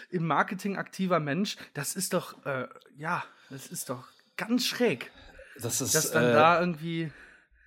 im 0.09 0.25
Marketing 0.25 0.75
aktiver 0.75 1.19
Mensch, 1.19 1.55
das 1.73 1.95
ist 1.95 2.13
doch, 2.13 2.43
äh, 2.45 2.67
ja, 2.97 3.23
das 3.49 3.67
ist 3.67 3.89
doch 3.89 4.03
ganz 4.35 4.65
schräg. 4.65 5.11
Das 5.61 5.79
ist. 5.81 5.93
Dass 5.93 6.11
dann 6.11 6.25
äh, 6.25 6.33
da 6.33 6.59
irgendwie. 6.59 7.11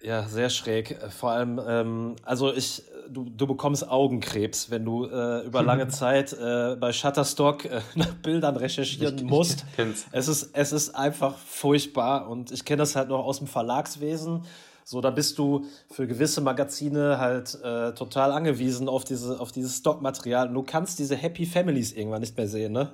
Ja, 0.03 0.29
sehr 0.29 0.51
schräg. 0.51 0.99
Vor 1.11 1.31
allem, 1.31 1.61
ähm, 1.67 2.17
also 2.23 2.53
ich, 2.53 2.83
du, 3.09 3.31
du 3.31 3.47
bekommst 3.47 3.89
Augenkrebs, 3.89 4.71
wenn 4.71 4.85
du 4.85 5.07
äh, 5.07 5.47
über 5.47 5.63
lange 5.63 5.89
Zeit 5.89 6.33
äh, 6.33 6.77
bei 6.77 6.93
Shutterstock 6.93 7.65
äh, 7.65 7.81
nach 7.95 8.13
Bildern 8.15 8.57
recherchieren 8.57 9.17
ich, 9.17 9.25
musst. 9.25 9.65
Ich 9.77 9.87
es 10.13 10.29
ist, 10.29 10.51
es 10.53 10.73
ist 10.73 10.95
einfach 10.95 11.39
furchtbar 11.39 12.29
und 12.29 12.51
ich 12.51 12.65
kenne 12.65 12.79
das 12.79 12.97
halt 12.97 13.09
noch 13.09 13.25
aus 13.25 13.39
dem 13.39 13.47
Verlagswesen 13.47 14.45
so, 14.89 15.01
da 15.01 15.11
bist 15.11 15.37
du 15.37 15.67
für 15.91 16.07
gewisse 16.07 16.41
Magazine 16.41 17.19
halt 17.19 17.59
äh, 17.61 17.93
total 17.95 18.31
angewiesen 18.31 18.89
auf, 18.89 19.03
diese, 19.03 19.41
auf 19.41 19.51
dieses 19.51 19.79
Stockmaterial. 19.79 20.47
Und 20.47 20.55
du 20.55 20.63
kannst 20.63 21.01
diese 21.01 21.17
Happy 21.17 21.45
Families 21.45 21.93
irgendwann 21.93 22.21
nicht 22.21 22.37
mehr 22.37 22.47
sehen, 22.47 22.73
ne? 22.73 22.93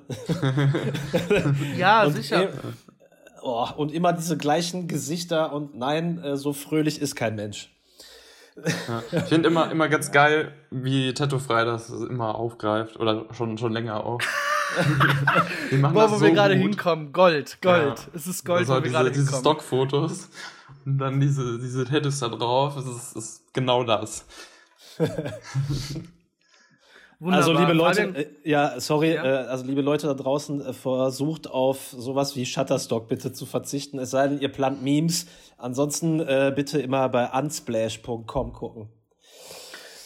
ja, 1.77 2.03
und 2.03 2.13
sicher. 2.13 2.45
E 2.45 2.49
oh, 3.43 3.67
und 3.77 3.91
immer 3.91 4.11
diese 4.11 4.37
gleichen 4.37 4.87
Gesichter 4.87 5.53
und 5.53 5.77
nein, 5.77 6.17
äh, 6.23 6.35
so 6.35 6.51
fröhlich 6.51 6.99
ist 6.99 7.15
kein 7.15 7.35
Mensch. 7.35 7.69
Ja. 8.55 9.03
Ich 9.11 9.23
finde 9.25 9.49
immer, 9.49 9.69
immer 9.69 9.87
ganz 9.87 10.11
geil, 10.11 10.51
wie 10.71 11.13
Tattoo-Frei 11.13 11.63
das 11.63 11.91
immer 11.91 12.33
aufgreift 12.33 12.99
oder 12.99 13.27
schon, 13.33 13.59
schon 13.59 13.71
länger 13.71 14.03
auch. 14.03 14.19
Boah, 15.71 16.11
wo 16.11 16.15
so 16.15 16.21
wir 16.21 16.31
gerade 16.31 16.55
hinkommen. 16.55 17.13
Gold, 17.13 17.59
Gold. 17.61 17.99
Ja. 17.99 18.05
Es 18.15 18.25
ist 18.25 18.43
Gold, 18.45 18.61
also 18.61 18.77
wo 18.77 18.83
wir 18.83 18.89
gerade 18.89 19.09
hinkommen. 19.09 19.27
Diese 19.27 19.39
Stockfotos 19.39 20.29
und 20.85 20.97
dann 20.97 21.19
diese, 21.19 21.59
diese 21.59 21.85
Tattoos 21.85 22.19
da 22.19 22.29
drauf. 22.29 22.77
Es 22.77 22.85
ist, 22.85 23.15
ist 23.15 23.53
genau 23.53 23.83
das. 23.83 24.25
Also 27.25 27.53
liebe 27.53 27.73
Leute, 27.73 28.01
äh, 28.15 28.27
ja, 28.43 28.79
sorry, 28.79 29.13
ja? 29.13 29.23
Äh, 29.23 29.47
also 29.47 29.65
liebe 29.65 29.81
Leute 29.81 30.07
da 30.07 30.13
draußen, 30.13 30.61
äh, 30.61 30.73
versucht 30.73 31.49
auf 31.49 31.95
sowas 31.97 32.35
wie 32.35 32.45
Shutterstock 32.45 33.07
bitte 33.07 33.31
zu 33.31 33.45
verzichten, 33.45 33.99
es 33.99 34.11
sei 34.11 34.27
denn, 34.27 34.41
ihr 34.41 34.49
plant 34.49 34.83
Memes. 34.83 35.27
Ansonsten 35.57 36.19
äh, 36.19 36.51
bitte 36.53 36.81
immer 36.81 37.07
bei 37.09 37.31
unsplash.com 37.31 38.53
gucken. 38.53 38.89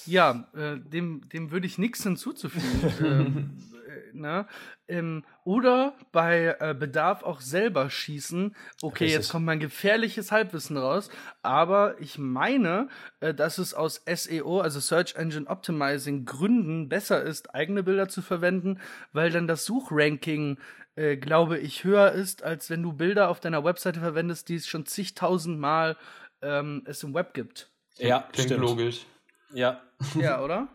Ja, 0.06 0.48
äh, 0.56 0.78
dem, 0.78 1.22
dem 1.34 1.52
würde 1.52 1.66
ich 1.66 1.78
nichts 1.78 2.04
hinzuzufügen. 2.04 3.64
ne? 4.14 4.48
Ähm, 4.88 5.24
oder 5.44 5.94
bei 6.12 6.56
äh, 6.60 6.74
Bedarf 6.74 7.24
auch 7.24 7.42
selber 7.42 7.90
schießen. 7.90 8.56
Okay, 8.82 9.06
Richtig. 9.06 9.18
jetzt 9.18 9.32
kommt 9.32 9.46
mein 9.46 9.60
gefährliches 9.60 10.32
Halbwissen 10.32 10.78
raus, 10.78 11.10
aber 11.42 12.00
ich 12.00 12.18
meine, 12.18 12.90
äh, 13.20 13.34
dass 13.34 13.58
es 13.58 13.74
aus 13.74 14.02
SEO, 14.06 14.62
also 14.62 14.80
Search 14.80 15.16
Engine 15.16 15.48
Optimizing 15.48 16.26
Gründen 16.26 16.90
besser 16.90 17.22
ist, 17.22 17.54
eigene 17.54 17.84
Bilder 17.84 18.08
zu 18.10 18.22
verwenden, 18.22 18.80
weil 19.14 19.32
dann 19.32 19.48
das 19.48 19.66
Suchranking 19.66 20.58
äh, 20.98 21.16
glaube 21.16 21.60
ich, 21.60 21.84
höher 21.84 22.12
ist, 22.12 22.42
als 22.44 22.70
wenn 22.72 22.82
du 22.82 22.92
Bilder 22.92 23.30
auf 23.30 23.40
deiner 23.40 23.64
Webseite 23.64 24.00
verwendest, 24.00 24.50
die 24.50 24.56
es 24.56 24.68
schon 24.68 24.88
zigtausend 24.88 25.60
Mal 25.60 25.96
ähm, 26.42 26.82
es 26.86 27.04
im 27.04 27.14
Web 27.14 27.36
gibt. 27.36 27.70
Ja, 27.98 28.28
klingt 28.32 28.50
stimmt. 28.50 28.62
logisch. 28.62 29.06
Ja. 29.54 29.82
Ja, 30.16 30.42
oder? 30.44 30.68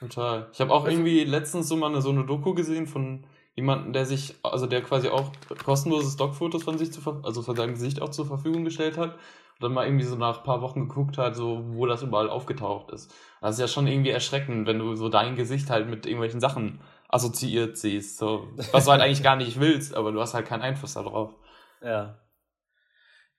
Total. 0.00 0.48
Ich 0.52 0.60
habe 0.60 0.72
auch 0.72 0.84
also, 0.84 0.96
irgendwie 0.96 1.24
letztens 1.24 1.68
so 1.68 1.76
mal 1.76 1.90
eine, 1.90 2.02
so 2.02 2.10
eine 2.10 2.24
Doku 2.24 2.54
gesehen 2.54 2.86
von 2.86 3.26
jemandem, 3.54 3.94
der 3.94 4.04
sich, 4.04 4.34
also 4.42 4.66
der 4.66 4.82
quasi 4.82 5.08
auch 5.08 5.32
kostenlose 5.64 6.10
Stockfotos 6.10 6.62
von 6.62 6.76
sich 6.76 6.92
zu, 6.92 7.00
also 7.22 7.42
von 7.42 7.56
seinem 7.56 7.72
Gesicht 7.72 8.02
auch 8.02 8.10
zur 8.10 8.26
Verfügung 8.26 8.64
gestellt 8.64 8.98
hat 8.98 9.12
und 9.14 9.62
dann 9.62 9.72
mal 9.72 9.86
irgendwie 9.86 10.04
so 10.04 10.16
nach 10.16 10.38
ein 10.38 10.44
paar 10.44 10.60
Wochen 10.60 10.88
geguckt 10.88 11.16
hat, 11.16 11.34
so 11.34 11.64
wo 11.68 11.86
das 11.86 12.02
überall 12.02 12.28
aufgetaucht 12.28 12.90
ist. 12.92 13.14
Das 13.40 13.54
ist 13.54 13.60
ja 13.60 13.68
schon 13.68 13.86
irgendwie 13.86 14.10
erschreckend, 14.10 14.66
wenn 14.66 14.78
du 14.78 14.94
so 14.94 15.08
dein 15.08 15.36
Gesicht 15.36 15.70
halt 15.70 15.88
mit 15.88 16.04
irgendwelchen 16.04 16.40
Sachen 16.40 16.80
assoziiert 17.08 17.78
siehst, 17.78 18.18
so 18.18 18.48
was 18.72 18.84
du 18.84 18.90
halt 18.90 19.00
eigentlich 19.00 19.22
gar 19.22 19.36
nicht 19.36 19.58
willst, 19.58 19.94
aber 19.94 20.12
du 20.12 20.20
hast 20.20 20.34
halt 20.34 20.46
keinen 20.46 20.62
Einfluss 20.62 20.94
darauf. 20.94 21.34
Ja. 21.82 22.18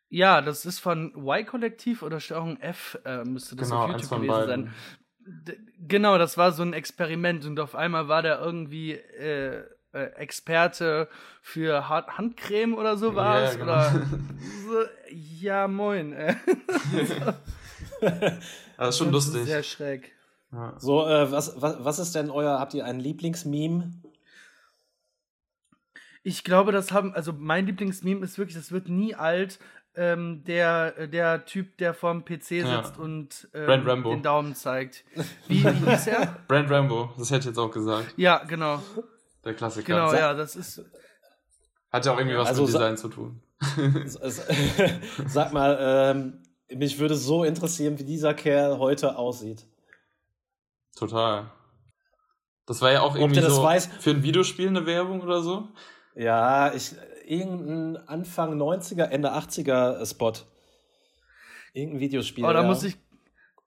Ja, 0.10 0.42
das 0.42 0.66
ist 0.66 0.80
von 0.80 1.14
Y-Kollektiv 1.16 2.02
oder 2.02 2.20
Steuerung 2.22 2.58
F, 2.62 2.98
äh, 3.06 3.26
müsste 3.26 3.58
das 3.58 3.70
genau, 3.70 3.84
auf 3.84 3.92
YouTube 3.92 4.22
gewesen 4.22 4.48
sein 4.48 4.74
genau, 5.88 6.18
das 6.18 6.38
war 6.38 6.52
so 6.52 6.64
ein 6.64 6.74
Experiment 6.74 7.46
und 7.46 7.60
auf 7.60 7.76
einmal 7.76 8.08
war 8.08 8.22
der 8.22 8.40
irgendwie 8.40 8.94
äh, 8.94 9.64
äh, 9.94 10.06
Experte 10.16 11.08
für 11.42 11.90
Hand 11.90 12.18
Handcreme 12.18 12.76
oder 12.76 12.98
sowas. 12.98 13.56
Ja, 13.56 13.60
genau. 13.60 13.74
oder 13.74 13.92
so, 14.68 14.84
ja, 15.12 15.68
moin. 15.68 16.12
das 18.02 18.90
ist 18.90 18.98
schon 18.98 19.08
das 19.08 19.26
lustig. 19.26 19.42
Ist 19.42 19.48
sehr 19.48 19.64
schräg. 19.64 20.12
Ja. 20.52 20.76
So, 20.78 21.08
äh, 21.08 21.32
was, 21.32 21.62
was, 21.62 21.84
was 21.84 22.00
ist 22.00 22.16
denn 22.16 22.30
euer, 22.30 22.60
habt 22.60 22.74
ihr 22.74 22.86
ein 22.86 23.00
Lieblingsmeme? 23.00 23.92
Ich 26.24 26.44
glaube, 26.44 26.72
das 26.74 26.92
haben, 26.92 27.14
also 27.14 27.32
mein 27.34 27.66
Lieblingsmeme 27.66 28.24
ist 28.26 28.38
wirklich, 28.38 28.58
das 28.58 28.72
wird 28.72 28.90
nie 28.90 29.16
alt, 29.16 29.60
ähm, 29.98 30.44
der, 30.46 31.08
der 31.08 31.46
Typ, 31.46 31.78
der 31.78 31.94
vorm 31.94 32.24
PC 32.24 32.44
sitzt 32.44 32.64
ja. 32.66 32.94
und 32.98 33.50
ähm, 33.54 34.04
den 34.04 34.22
Daumen 34.22 34.56
zeigt. 34.56 35.04
Wie, 35.48 35.64
wie 35.64 35.92
hieß 35.92 36.08
er? 36.08 36.38
Brand 36.48 36.70
Rambo, 36.70 37.10
das 37.18 37.32
hätte 37.32 37.40
ich 37.40 37.46
jetzt 37.48 37.58
auch 37.58 37.72
gesagt. 37.72 38.14
Ja, 38.16 38.44
genau. 38.46 38.82
Der 39.44 39.54
Klassiker. 39.54 39.94
Genau, 39.94 40.14
ja, 40.14 40.34
das 40.34 40.56
ist. 40.56 40.86
Hat 41.92 42.06
ja 42.06 42.14
auch 42.14 42.18
irgendwie 42.18 42.38
was 42.38 42.50
also, 42.50 42.64
mit 42.64 42.74
Design 42.74 42.98
zu 42.98 43.10
tun. 43.10 43.42
Sag 45.28 45.54
mal, 45.54 45.78
ähm, 45.82 46.44
mich 46.70 47.00
würde 47.00 47.16
so 47.16 47.44
interessieren, 47.44 47.98
wie 47.98 48.04
dieser 48.04 48.34
Kerl 48.34 48.78
heute 48.78 49.18
aussieht. 49.18 49.66
Total. 50.96 51.50
Das 52.66 52.82
war 52.82 52.92
ja 52.92 53.02
auch 53.02 53.16
irgendwie 53.16 53.40
so 53.42 53.64
weiß? 53.64 53.88
für 54.00 54.12
ein 54.12 54.24
Videospiel 54.24 54.68
eine 54.68 54.86
Werbung 54.86 55.22
oder 55.22 55.42
so. 55.42 55.70
Ja, 56.16 56.74
ich, 56.74 56.96
irgendein 57.28 57.98
Anfang 58.08 58.60
90er, 58.60 59.04
Ende 59.04 59.34
80er 59.34 60.10
Spot. 60.10 60.34
Irgendein 61.74 62.00
Videospiel. 62.00 62.46
Oh, 62.46 62.54
da 62.54 62.62
ja. 62.62 62.68
muss 62.68 62.84
ich, 62.84 62.98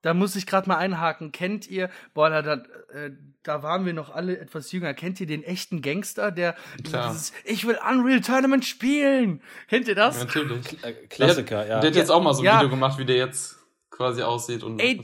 da 0.02 0.14
muss 0.14 0.36
ich 0.36 0.46
gerade 0.46 0.68
mal 0.68 0.76
einhaken. 0.76 1.32
Kennt 1.32 1.68
ihr, 1.68 1.90
boah, 2.14 2.30
da, 2.30 2.42
da, 2.42 2.54
äh, 2.92 3.10
da 3.42 3.62
waren 3.62 3.86
wir 3.86 3.92
noch 3.92 4.10
alle 4.10 4.38
etwas 4.38 4.72
jünger. 4.72 4.94
Kennt 4.94 5.20
ihr 5.20 5.26
den 5.26 5.42
echten 5.42 5.82
Gangster, 5.82 6.30
der 6.30 6.54
dieses, 6.78 7.32
ich 7.44 7.66
will 7.66 7.78
Unreal 7.88 8.20
Tournament 8.20 8.64
spielen? 8.64 9.42
Kennt 9.68 9.88
ihr 9.88 9.94
das? 9.94 10.18
Ja, 10.18 10.24
natürlich. 10.24 10.84
Äh, 10.84 10.92
Klassiker, 11.08 11.66
ja. 11.66 11.80
Der 11.80 11.90
hat 11.90 11.96
jetzt 11.96 12.10
auch 12.10 12.22
mal 12.22 12.34
so 12.34 12.40
ein 12.40 12.46
ja. 12.46 12.58
Video 12.58 12.70
gemacht, 12.70 12.98
wie 12.98 13.04
der 13.04 13.16
jetzt 13.16 13.58
quasi 13.90 14.22
aussieht 14.22 14.62
und. 14.62 14.80
Ey, 14.80 15.00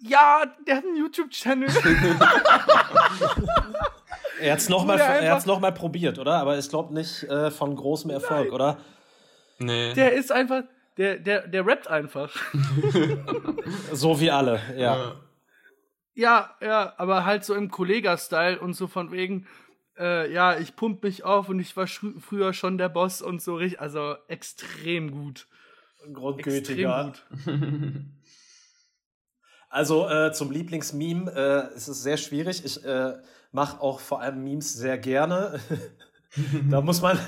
ja, 0.00 0.42
der 0.66 0.76
hat 0.76 0.84
einen 0.84 0.96
YouTube-Channel. 0.96 1.68
Er 4.40 4.52
hat 4.52 4.58
es 4.60 4.68
nochmal 4.68 5.70
noch 5.70 5.74
probiert, 5.74 6.18
oder? 6.18 6.34
Aber 6.34 6.58
ich 6.58 6.68
glaube 6.68 6.94
nicht 6.94 7.24
äh, 7.24 7.50
von 7.50 7.74
großem 7.74 8.10
Erfolg, 8.10 8.46
Nein. 8.46 8.52
oder? 8.52 8.78
Nee. 9.58 9.92
Der 9.94 10.12
ist 10.12 10.30
einfach, 10.30 10.62
der, 10.96 11.18
der, 11.18 11.48
der 11.48 11.66
rappt 11.66 11.88
einfach. 11.88 12.34
so 13.92 14.20
wie 14.20 14.30
alle, 14.30 14.60
ja. 14.76 15.16
Ja, 16.14 16.56
ja, 16.60 16.94
aber 16.96 17.24
halt 17.24 17.44
so 17.44 17.54
im 17.54 17.70
Kollega-Style 17.70 18.58
und 18.58 18.74
so 18.74 18.88
von 18.88 19.12
wegen, 19.12 19.46
äh, 19.98 20.32
ja, 20.32 20.58
ich 20.58 20.74
pump 20.74 21.02
mich 21.02 21.24
auf 21.24 21.48
und 21.48 21.60
ich 21.60 21.76
war 21.76 21.86
früher 21.86 22.52
schon 22.52 22.78
der 22.78 22.88
Boss 22.88 23.22
und 23.22 23.40
so 23.40 23.56
richtig, 23.56 23.80
also 23.80 24.16
extrem 24.26 25.12
gut. 25.12 25.46
Grundgültiger. 26.12 27.12
Extrem 27.34 27.80
gut. 27.80 28.02
Also 29.70 30.08
äh, 30.08 30.32
zum 30.32 30.50
Lieblingsmeme 30.50 31.30
äh, 31.30 31.76
ist 31.76 31.88
es 31.88 32.02
sehr 32.02 32.16
schwierig. 32.16 32.64
Ich 32.64 32.82
äh, 32.84 33.14
mache 33.50 33.80
auch 33.80 34.00
vor 34.00 34.20
allem 34.20 34.42
Memes 34.42 34.74
sehr 34.74 34.98
gerne. 34.98 35.60
da, 36.70 36.80
muss 36.80 37.00
man, 37.00 37.18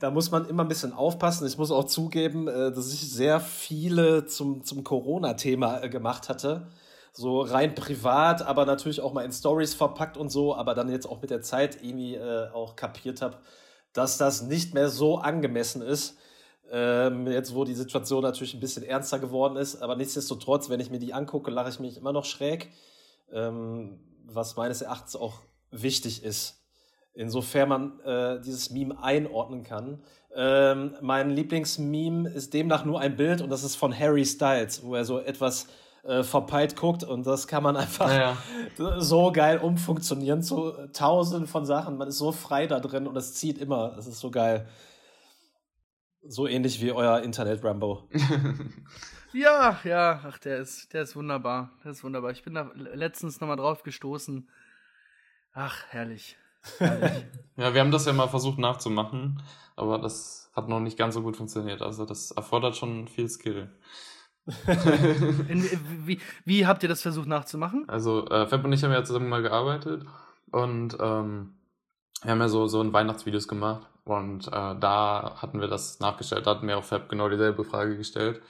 da 0.00 0.10
muss 0.10 0.30
man 0.30 0.48
immer 0.48 0.64
ein 0.64 0.68
bisschen 0.68 0.92
aufpassen. 0.92 1.46
Ich 1.46 1.58
muss 1.58 1.70
auch 1.70 1.84
zugeben, 1.84 2.48
äh, 2.48 2.72
dass 2.72 2.92
ich 2.92 3.10
sehr 3.10 3.40
viele 3.40 4.26
zum, 4.26 4.64
zum 4.64 4.84
Corona-Thema 4.84 5.82
äh, 5.82 5.88
gemacht 5.88 6.28
hatte. 6.28 6.68
So 7.12 7.40
rein 7.40 7.74
privat, 7.74 8.42
aber 8.42 8.66
natürlich 8.66 9.00
auch 9.00 9.12
mal 9.12 9.24
in 9.24 9.32
Stories 9.32 9.74
verpackt 9.74 10.16
und 10.16 10.28
so, 10.30 10.54
aber 10.54 10.74
dann 10.74 10.88
jetzt 10.88 11.06
auch 11.06 11.20
mit 11.20 11.30
der 11.30 11.42
Zeit 11.42 11.82
irgendwie 11.82 12.14
äh, 12.14 12.50
auch 12.52 12.76
kapiert 12.76 13.20
habe, 13.20 13.38
dass 13.92 14.16
das 14.16 14.42
nicht 14.42 14.74
mehr 14.74 14.88
so 14.88 15.18
angemessen 15.18 15.82
ist. 15.82 16.18
Ähm, 16.70 17.26
jetzt, 17.26 17.52
wo 17.52 17.64
die 17.64 17.74
Situation 17.74 18.22
natürlich 18.22 18.54
ein 18.54 18.60
bisschen 18.60 18.84
ernster 18.84 19.18
geworden 19.18 19.56
ist, 19.56 19.82
aber 19.82 19.96
nichtsdestotrotz, 19.96 20.70
wenn 20.70 20.78
ich 20.78 20.90
mir 20.90 21.00
die 21.00 21.12
angucke, 21.12 21.50
lache 21.50 21.70
ich 21.70 21.80
mich 21.80 21.96
immer 21.96 22.12
noch 22.12 22.24
schräg. 22.24 22.70
Ähm, 23.32 23.98
was 24.26 24.56
meines 24.56 24.80
Erachtens 24.80 25.16
auch 25.16 25.40
wichtig 25.70 26.22
ist. 26.24 26.60
Insofern 27.12 27.68
man 27.68 28.00
äh, 28.00 28.40
dieses 28.40 28.70
Meme 28.70 29.02
einordnen 29.02 29.64
kann. 29.64 30.02
Ähm, 30.34 30.94
mein 31.00 31.30
Lieblingsmeme 31.30 32.30
ist 32.30 32.54
demnach 32.54 32.84
nur 32.84 33.00
ein 33.00 33.16
Bild 33.16 33.42
und 33.42 33.50
das 33.50 33.64
ist 33.64 33.74
von 33.76 33.96
Harry 33.96 34.24
Styles, 34.24 34.84
wo 34.84 34.94
er 34.94 35.04
so 35.04 35.18
etwas 35.18 35.66
äh, 36.04 36.22
verpeilt 36.22 36.76
guckt 36.76 37.04
und 37.04 37.26
das 37.26 37.46
kann 37.46 37.62
man 37.62 37.76
einfach 37.76 38.10
ja, 38.10 38.36
ja. 38.78 39.00
so 39.00 39.32
geil 39.32 39.58
umfunktionieren 39.58 40.42
zu 40.42 40.72
tausenden 40.92 41.46
von 41.48 41.66
Sachen. 41.66 41.98
Man 41.98 42.08
ist 42.08 42.18
so 42.18 42.32
frei 42.32 42.66
da 42.66 42.80
drin 42.80 43.06
und 43.06 43.16
es 43.16 43.34
zieht 43.34 43.58
immer. 43.58 43.96
Es 43.98 44.06
ist 44.06 44.20
so 44.20 44.30
geil. 44.30 44.68
So 46.22 46.46
ähnlich 46.46 46.80
wie 46.80 46.92
euer 46.92 47.20
Internet 47.20 47.64
Rambo. 47.64 48.08
ja, 49.32 49.80
ja, 49.84 50.20
ach, 50.24 50.38
der 50.38 50.58
ist, 50.58 50.92
der 50.92 51.02
ist 51.02 51.16
wunderbar. 51.16 51.70
Der 51.82 51.90
ist 51.90 52.04
wunderbar. 52.04 52.30
Ich 52.30 52.44
bin 52.44 52.54
da 52.54 52.70
letztens 52.74 53.40
nochmal 53.40 53.56
drauf 53.56 53.82
gestoßen 53.82 54.48
Ach, 55.52 55.84
herrlich. 55.88 56.36
herrlich. 56.78 57.26
ja, 57.56 57.74
wir 57.74 57.80
haben 57.80 57.90
das 57.90 58.06
ja 58.06 58.12
mal 58.12 58.28
versucht 58.28 58.58
nachzumachen, 58.58 59.42
aber 59.76 59.98
das 59.98 60.50
hat 60.54 60.68
noch 60.68 60.80
nicht 60.80 60.98
ganz 60.98 61.14
so 61.14 61.22
gut 61.22 61.36
funktioniert. 61.36 61.82
Also 61.82 62.04
das 62.04 62.30
erfordert 62.30 62.76
schon 62.76 63.08
viel 63.08 63.28
Skill. 63.28 63.70
In, 65.48 65.64
wie, 66.06 66.20
wie, 66.44 66.66
habt 66.66 66.82
ihr 66.82 66.88
das 66.88 67.02
versucht 67.02 67.28
nachzumachen? 67.28 67.88
Also 67.88 68.26
äh, 68.26 68.46
Fab 68.46 68.64
und 68.64 68.72
ich 68.72 68.82
haben 68.82 68.92
ja 68.92 69.04
zusammen 69.04 69.28
mal 69.28 69.42
gearbeitet 69.42 70.04
und 70.50 70.96
ähm, 70.98 71.54
wir 72.22 72.32
haben 72.32 72.40
ja 72.40 72.48
so, 72.48 72.66
so 72.66 72.80
ein 72.80 72.92
Weihnachtsvideos 72.92 73.48
gemacht 73.48 73.86
und 74.04 74.48
äh, 74.48 74.50
da 74.50 75.36
hatten 75.36 75.60
wir 75.60 75.68
das 75.68 76.00
nachgestellt. 76.00 76.46
Da 76.46 76.52
hatten 76.52 76.66
wir 76.66 76.78
auch 76.78 76.84
Fab 76.84 77.08
genau 77.08 77.28
dieselbe 77.28 77.64
Frage 77.64 77.96
gestellt. 77.96 78.42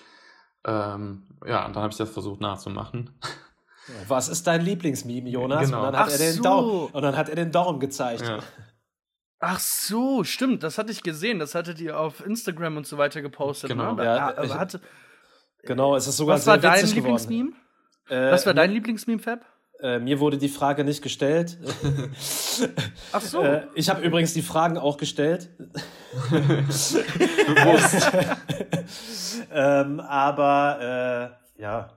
Ähm, 0.64 1.26
ja, 1.46 1.66
und 1.66 1.74
dann 1.74 1.82
habe 1.82 1.92
ich 1.92 1.98
das 1.98 2.10
versucht 2.10 2.40
nachzumachen. 2.40 3.10
Was 4.08 4.28
ist 4.28 4.46
dein 4.46 4.62
Lieblingsmeme, 4.62 5.28
Jonas? 5.28 5.66
Genau. 5.66 5.86
Und, 5.86 5.92
dann 5.92 6.04
hat 6.04 6.12
er 6.12 6.18
den 6.18 6.32
so. 6.34 6.42
Daumen, 6.42 6.86
und 6.92 7.02
dann 7.02 7.16
hat 7.16 7.28
er 7.28 7.36
den 7.36 7.52
Daumen 7.52 7.80
gezeigt. 7.80 8.22
Ja. 8.22 8.38
Ach 9.38 9.58
so, 9.58 10.22
stimmt, 10.24 10.62
das 10.62 10.76
hatte 10.76 10.92
ich 10.92 11.02
gesehen. 11.02 11.38
Das 11.38 11.54
hattet 11.54 11.80
ihr 11.80 11.98
auf 11.98 12.24
Instagram 12.24 12.76
und 12.76 12.86
so 12.86 12.98
weiter 12.98 13.22
gepostet. 13.22 13.70
Genau, 13.70 13.94
ne? 13.94 14.04
ja, 14.04 14.28
aber 14.36 14.44
ich- 14.44 14.54
hatte, 14.54 14.80
Genau, 15.62 15.96
es 15.96 16.06
ist 16.06 16.16
sogar 16.16 16.36
was 16.36 16.46
war 16.46 16.60
sehr 16.60 16.70
dein 16.70 16.82
witzig 16.82 16.96
geworden. 16.96 17.28
Lieblingsmeme? 17.28 17.52
Äh, 18.08 18.32
Was 18.32 18.46
war 18.46 18.54
dein 18.54 18.70
Lieblingsmeme, 18.70 19.20
Fab? 19.20 19.44
Äh, 19.80 19.98
mir 19.98 20.20
wurde 20.20 20.36
die 20.36 20.48
Frage 20.48 20.84
nicht 20.84 21.02
gestellt. 21.02 21.58
Ach 23.12 23.20
so. 23.20 23.42
Äh, 23.42 23.66
ich 23.74 23.88
habe 23.88 24.02
übrigens 24.02 24.34
die 24.34 24.42
Fragen 24.42 24.76
auch 24.76 24.96
gestellt. 24.96 25.48
ähm, 29.52 30.00
aber 30.00 31.36
äh, 31.56 31.62
ja, 31.62 31.90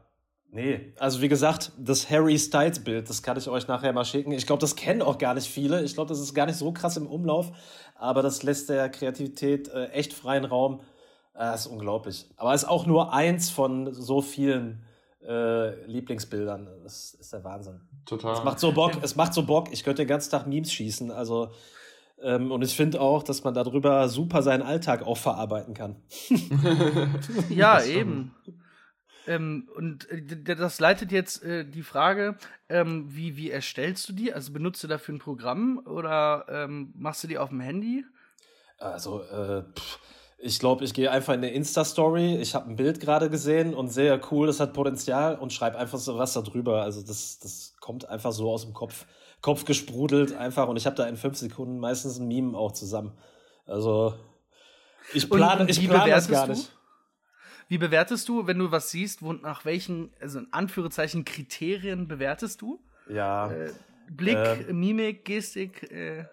nee. 0.54 0.94
Also 1.00 1.22
wie 1.22 1.28
gesagt, 1.28 1.72
das 1.78 2.10
Harry 2.10 2.38
Styles 2.38 2.84
Bild, 2.84 3.10
das 3.10 3.22
kann 3.22 3.38
ich 3.38 3.50
euch 3.50 3.68
nachher 3.68 3.92
mal 3.94 4.06
schicken. 4.06 4.32
Ich 4.32 4.46
glaube, 4.46 4.62
das 4.62 4.76
kennen 4.76 5.02
auch 5.02 5.18
gar 5.18 5.34
nicht 5.34 5.48
viele. 5.48 5.84
Ich 5.84 5.94
glaube, 5.94 6.10
das 6.10 6.20
ist 6.20 6.34
gar 6.34 6.46
nicht 6.46 6.58
so 6.58 6.72
krass 6.72 6.98
im 6.98 7.08
Umlauf. 7.08 7.52
Aber 7.96 8.22
das 8.22 8.44
lässt 8.44 8.70
der 8.70 8.89
Kreativität 8.89 9.68
äh, 9.70 9.88
echt 9.88 10.13
freien 10.13 10.46
Raum. 10.46 10.82
Äh, 11.34 11.39
das 11.39 11.62
ist 11.62 11.68
unglaublich. 11.68 12.28
Aber 12.38 12.54
es 12.54 12.63
ist 12.63 12.70
auch 12.70 12.86
nur 12.86 13.13
eins 13.13 13.50
von 13.50 13.94
so 13.94 14.22
vielen 14.22 14.84
äh, 15.28 15.86
Lieblingsbildern. 15.86 16.68
Das 16.84 17.13
ist 17.13 17.34
der 17.34 17.44
Wahnsinn. 17.44 17.82
Total. 18.06 18.34
Es 18.34 18.44
macht 18.44 18.60
so 18.60 18.72
Bock, 18.72 18.92
es 19.02 19.16
macht 19.16 19.34
so 19.34 19.44
Bock. 19.46 19.72
Ich 19.72 19.84
könnte 19.84 20.02
den 20.04 20.10
ganzen 20.10 20.32
Tag 20.32 20.48
Memes 20.48 20.72
schießen. 20.72 21.12
Also, 21.12 21.52
ähm, 22.22 22.52
und 22.52 22.62
ich 22.62 22.76
finde 22.76 23.00
auch, 23.02 23.24
dass 23.24 23.44
man 23.44 23.54
darüber 23.54 24.08
super 24.10 24.42
seinen 24.42 24.63
Alltag 24.63 25.06
auch 25.06 25.18
verarbeiten 25.18 25.74
kann. 25.74 25.96
Ja, 27.50 27.82
eben. 27.84 28.34
Ähm, 29.27 29.69
und 29.75 30.09
äh, 30.09 30.55
das 30.55 30.79
leitet 30.79 31.12
jetzt 31.12 31.43
äh, 31.43 31.65
die 31.65 31.83
Frage, 31.83 32.38
ähm, 32.69 33.05
wie, 33.09 33.38
wie 33.38 33.51
erstellst 33.51 34.09
du 34.09 34.13
die? 34.13 34.33
Also 34.33 34.51
benutzt 34.51 34.83
du 34.83 34.88
dafür 34.88 35.15
ein 35.15 35.19
Programm 35.19 35.81
oder 35.86 36.45
ähm, 36.49 36.91
machst 36.95 37.23
du 37.23 37.27
die 37.27 37.38
auf 37.38 37.49
dem 37.49 37.62
Handy? 37.62 38.05
Also, 38.79 39.21
äh, 39.23 39.63
pff, 39.77 39.99
ich 40.38 40.59
glaube, 40.59 40.83
ich 40.83 40.93
gehe 40.93 41.09
einfach 41.09 41.33
in 41.33 41.39
eine 41.39 41.51
Insta-Story. 41.53 42.36
Ich 42.36 42.53
habe 42.53 42.69
ein 42.69 42.75
Bild 42.75 42.99
gerade 42.99 43.29
gesehen 43.29 43.73
und 43.73 43.89
sehe, 43.89 44.19
cool, 44.29 44.47
das 44.47 44.59
hat 44.59 44.73
Potenzial 44.73 45.36
und 45.38 45.53
schreibe 45.53 45.77
einfach 45.77 45.99
so 45.99 46.17
was 46.17 46.33
darüber. 46.33 46.81
Also, 46.81 47.01
das, 47.01 47.39
das 47.39 47.75
kommt 47.79 48.09
einfach 48.09 48.33
so 48.33 48.51
aus 48.51 48.63
dem 48.63 48.73
Kopf, 48.73 49.05
Kopf 49.41 49.63
gesprudelt 49.63 50.36
einfach. 50.36 50.67
Und 50.67 50.75
ich 50.75 50.86
habe 50.86 50.97
da 50.97 51.05
in 51.05 51.15
fünf 51.15 51.38
Sekunden 51.38 51.79
meistens 51.79 52.19
ein 52.19 52.27
Meme 52.27 52.57
auch 52.57 52.73
zusammen. 52.73 53.13
Also, 53.65 54.15
ich 55.13 55.29
plane, 55.29 55.69
ich 55.69 55.88
plane 55.88 56.12
das 56.12 56.27
gar 56.27 56.47
du? 56.47 56.55
Wie 57.73 57.79
bewertest 57.79 58.29
du, 58.29 58.45
wenn 58.45 58.59
du 58.59 58.69
was 58.69 58.91
siehst, 58.91 59.23
wo, 59.23 59.33
nach 59.33 59.65
welchen, 59.65 60.12
also 60.21 60.38
in 60.38 60.47
Anführungszeichen, 60.51 61.25
Kriterien 61.25 62.07
bewertest 62.07 62.62
du? 62.62 62.79
Ja. 63.09 63.51
Äh, 63.51 63.71
Blick, 64.12 64.38
Ähm. 64.38 64.79
Mimik, 64.79 65.25
Gestik, 65.25 65.91
äh, 65.91 66.25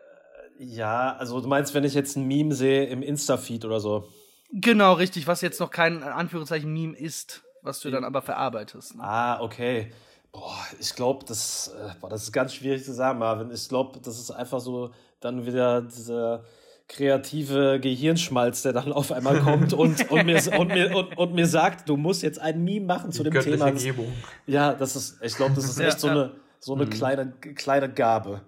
Ja, 0.58 1.16
also 1.16 1.40
du 1.40 1.48
meinst, 1.48 1.72
wenn 1.72 1.84
ich 1.84 1.94
jetzt 1.94 2.14
ein 2.18 2.26
Meme 2.28 2.54
sehe 2.54 2.84
im 2.88 3.00
Insta-Feed 3.02 3.64
oder 3.64 3.80
so. 3.80 4.06
genau 4.52 4.92
richtig, 4.92 5.26
was 5.26 5.40
jetzt 5.40 5.58
noch 5.60 5.70
kein 5.70 5.96
in 5.96 6.02
Anführungszeichen 6.02 6.70
Meme 6.70 6.94
ist, 6.94 7.42
was 7.62 7.80
du 7.80 7.90
dann 7.90 8.04
aber 8.04 8.20
verarbeitest. 8.20 8.96
Ne? 8.96 9.02
Ah, 9.02 9.40
okay. 9.40 9.90
Boah, 10.32 10.58
ich 10.78 10.94
glaube, 10.94 11.24
das, 11.24 11.68
äh, 11.68 11.94
boah, 12.02 12.10
das 12.10 12.24
ist 12.24 12.32
ganz 12.32 12.52
schwierig 12.52 12.84
zu 12.84 12.92
sagen, 12.92 13.18
Marvin. 13.18 13.50
Ich 13.50 13.66
glaube, 13.66 13.98
das 14.02 14.18
ist 14.18 14.30
einfach 14.30 14.60
so 14.60 14.90
dann 15.20 15.46
wieder 15.46 15.80
dieser 15.80 16.44
kreative 16.90 17.78
Gehirnschmalz, 17.80 18.62
der 18.62 18.72
dann 18.72 18.92
auf 18.92 19.12
einmal 19.12 19.40
kommt 19.40 19.72
und, 19.72 20.10
und, 20.10 20.26
mir, 20.26 20.40
und, 20.58 20.68
mir, 20.68 20.94
und, 20.94 21.16
und 21.16 21.34
mir 21.34 21.46
sagt, 21.46 21.88
du 21.88 21.96
musst 21.96 22.22
jetzt 22.22 22.40
ein 22.40 22.62
Meme 22.64 22.86
machen 22.86 23.12
zu 23.12 23.22
dem 23.22 23.32
Göttliche 23.32 23.56
Thema. 23.58 23.70
Gebung. 23.70 24.12
Ja, 24.46 24.74
das 24.74 24.96
ist, 24.96 25.18
ich 25.22 25.34
glaube, 25.36 25.54
das 25.54 25.64
ist 25.64 25.78
Ja, 25.78 25.86
echt 25.86 26.00
so 26.00 26.08
ja. 26.08 26.12
eine, 26.12 26.32
so 26.58 26.74
eine 26.74 26.86
kleine, 26.86 27.32
kleine 27.54 27.88
Gabe. 27.92 28.42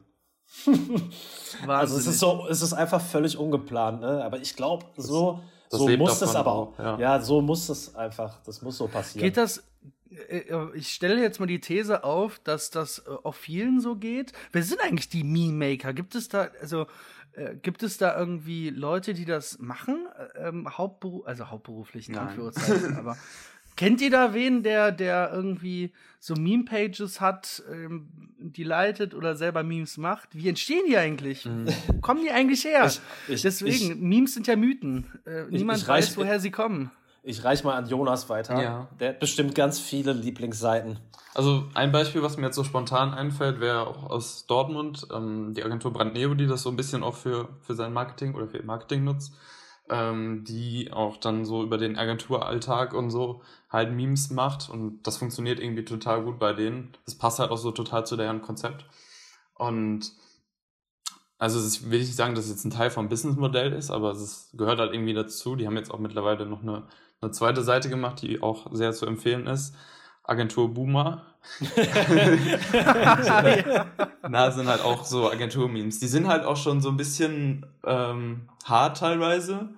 Also 1.66 1.96
es 1.96 2.06
ist 2.06 2.18
so, 2.18 2.46
es 2.50 2.60
ist 2.60 2.72
einfach 2.74 3.00
völlig 3.00 3.38
ungeplant, 3.38 4.00
ne? 4.00 4.22
Aber 4.22 4.38
ich 4.38 4.54
glaube, 4.54 4.84
so, 4.96 5.40
das 5.70 5.80
so 5.80 5.88
muss 5.96 6.20
es 6.20 6.34
aber 6.34 6.52
auch, 6.52 6.78
ja. 6.78 6.98
Ja. 6.98 7.20
so 7.20 7.40
muss 7.40 7.68
es 7.68 7.94
einfach, 7.94 8.40
das 8.44 8.60
muss 8.60 8.76
so 8.76 8.86
passieren. 8.88 9.24
Geht 9.24 9.36
das? 9.38 9.62
äh, 10.28 10.38
äh, 10.38 10.76
Ich 10.76 10.88
stelle 10.88 11.20
jetzt 11.22 11.40
mal 11.40 11.46
die 11.46 11.60
These 11.60 12.04
auf, 12.04 12.38
dass 12.44 12.70
das 12.70 12.98
äh, 13.06 13.10
auf 13.22 13.36
vielen 13.36 13.80
so 13.80 13.96
geht. 13.96 14.32
Wer 14.52 14.62
sind 14.62 14.80
eigentlich 14.82 15.08
die 15.08 15.24
Meme-Maker? 15.24 15.94
Gibt 15.94 16.14
es 16.14 16.28
da, 16.28 16.48
also 16.60 16.86
äh, 17.34 17.54
gibt 17.56 17.82
es 17.82 17.98
da 17.98 18.18
irgendwie 18.18 18.70
Leute, 18.70 19.14
die 19.14 19.24
das 19.24 19.58
machen? 19.58 20.06
Äh, 20.36 20.48
Ähm, 20.48 20.68
Hauptberuf, 20.78 21.26
also 21.26 21.50
hauptberuflich 21.50 22.08
in. 22.08 22.16
Anführungszeichen, 22.16 22.96
aber 22.96 23.16
kennt 23.76 24.00
ihr 24.00 24.10
da 24.10 24.34
wen, 24.34 24.62
der, 24.62 24.92
der 24.92 25.30
irgendwie 25.32 25.92
so 26.20 26.34
Meme-Pages 26.34 27.20
hat, 27.20 27.62
ähm, 27.72 28.08
die 28.38 28.64
leitet 28.64 29.14
oder 29.14 29.34
selber 29.34 29.62
Memes 29.62 29.96
macht? 29.96 30.34
Wie 30.36 30.48
entstehen 30.48 30.84
die 30.88 30.96
eigentlich? 30.96 31.48
Wo 31.88 32.00
kommen 32.00 32.22
die 32.22 32.30
eigentlich 32.30 32.64
her? 32.64 32.84
Ich- 32.86 33.00
ich- 33.28 33.42
Deswegen, 33.42 34.08
Memes 34.08 34.34
sind 34.34 34.46
ja 34.46 34.56
Mythen. 34.56 35.06
Äh, 35.26 35.44
niemand 35.50 35.80
ich 35.82 35.88
weiß, 35.88 36.16
woher 36.16 36.38
sie 36.40 36.50
kommen. 36.50 36.90
Ich 37.24 37.44
reich 37.44 37.62
mal 37.62 37.74
an 37.74 37.86
Jonas 37.88 38.28
weiter. 38.28 38.60
Ja. 38.60 38.88
Der 38.98 39.10
hat 39.10 39.20
bestimmt 39.20 39.54
ganz 39.54 39.78
viele 39.78 40.12
Lieblingsseiten. 40.12 40.98
Also 41.34 41.64
ein 41.74 41.92
Beispiel, 41.92 42.22
was 42.22 42.36
mir 42.36 42.46
jetzt 42.46 42.56
so 42.56 42.64
spontan 42.64 43.14
einfällt, 43.14 43.60
wäre 43.60 43.86
auch 43.86 44.10
aus 44.10 44.46
Dortmund, 44.46 45.06
ähm, 45.12 45.54
die 45.54 45.62
Agentur 45.62 45.92
Brandneo, 45.92 46.34
die 46.34 46.46
das 46.46 46.62
so 46.62 46.70
ein 46.70 46.76
bisschen 46.76 47.02
auch 47.02 47.14
für, 47.14 47.48
für 47.60 47.74
sein 47.74 47.92
Marketing 47.92 48.34
oder 48.34 48.48
für 48.48 48.58
ihr 48.58 48.64
Marketing 48.64 49.04
nutzt, 49.04 49.34
ähm, 49.88 50.44
die 50.44 50.92
auch 50.92 51.16
dann 51.16 51.44
so 51.44 51.62
über 51.62 51.78
den 51.78 51.96
Agenturalltag 51.96 52.92
und 52.92 53.10
so 53.10 53.42
halt 53.70 53.92
Memes 53.92 54.30
macht 54.30 54.68
und 54.68 55.02
das 55.06 55.16
funktioniert 55.16 55.60
irgendwie 55.60 55.84
total 55.84 56.22
gut 56.24 56.38
bei 56.38 56.52
denen. 56.52 56.96
Das 57.06 57.14
passt 57.14 57.38
halt 57.38 57.50
auch 57.50 57.56
so 57.56 57.70
total 57.70 58.04
zu 58.04 58.16
deren 58.16 58.42
Konzept. 58.42 58.84
Und 59.54 60.12
also 61.38 61.58
es 61.58 61.66
ist, 61.66 61.90
will 61.90 62.00
ich 62.00 62.06
nicht 62.06 62.16
sagen, 62.16 62.34
dass 62.34 62.44
es 62.44 62.50
jetzt 62.50 62.64
ein 62.64 62.70
Teil 62.70 62.90
vom 62.90 63.08
Businessmodell 63.08 63.72
ist, 63.72 63.90
aber 63.90 64.10
es 64.12 64.50
gehört 64.52 64.78
halt 64.78 64.92
irgendwie 64.92 65.14
dazu. 65.14 65.56
Die 65.56 65.66
haben 65.66 65.76
jetzt 65.76 65.90
auch 65.90 65.98
mittlerweile 65.98 66.46
noch 66.46 66.62
eine, 66.62 66.84
eine 67.22 67.30
zweite 67.32 67.62
Seite 67.62 67.88
gemacht, 67.88 68.20
die 68.22 68.42
auch 68.42 68.66
sehr 68.72 68.92
zu 68.92 69.06
empfehlen 69.06 69.46
ist. 69.46 69.74
Agentur 70.24 70.72
Boomer. 70.72 71.26
Na, 74.28 74.50
sind 74.52 74.68
halt 74.68 74.84
auch 74.84 75.04
so 75.04 75.30
Agentur-Memes. 75.30 75.98
Die 75.98 76.06
sind 76.06 76.28
halt 76.28 76.44
auch 76.44 76.56
schon 76.56 76.80
so 76.80 76.88
ein 76.90 76.96
bisschen 76.96 77.66
ähm, 77.84 78.48
hart 78.64 78.98
teilweise, 78.98 79.70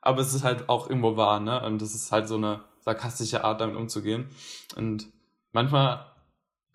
aber 0.00 0.20
es 0.20 0.34
ist 0.34 0.42
halt 0.42 0.68
auch 0.68 0.88
irgendwo 0.88 1.16
wahr, 1.16 1.38
ne? 1.38 1.64
Und 1.64 1.80
das 1.80 1.94
ist 1.94 2.10
halt 2.10 2.26
so 2.26 2.34
eine 2.36 2.64
sarkastische 2.80 3.44
Art, 3.44 3.60
damit 3.60 3.76
umzugehen. 3.76 4.30
Und 4.74 5.06
manchmal 5.52 6.06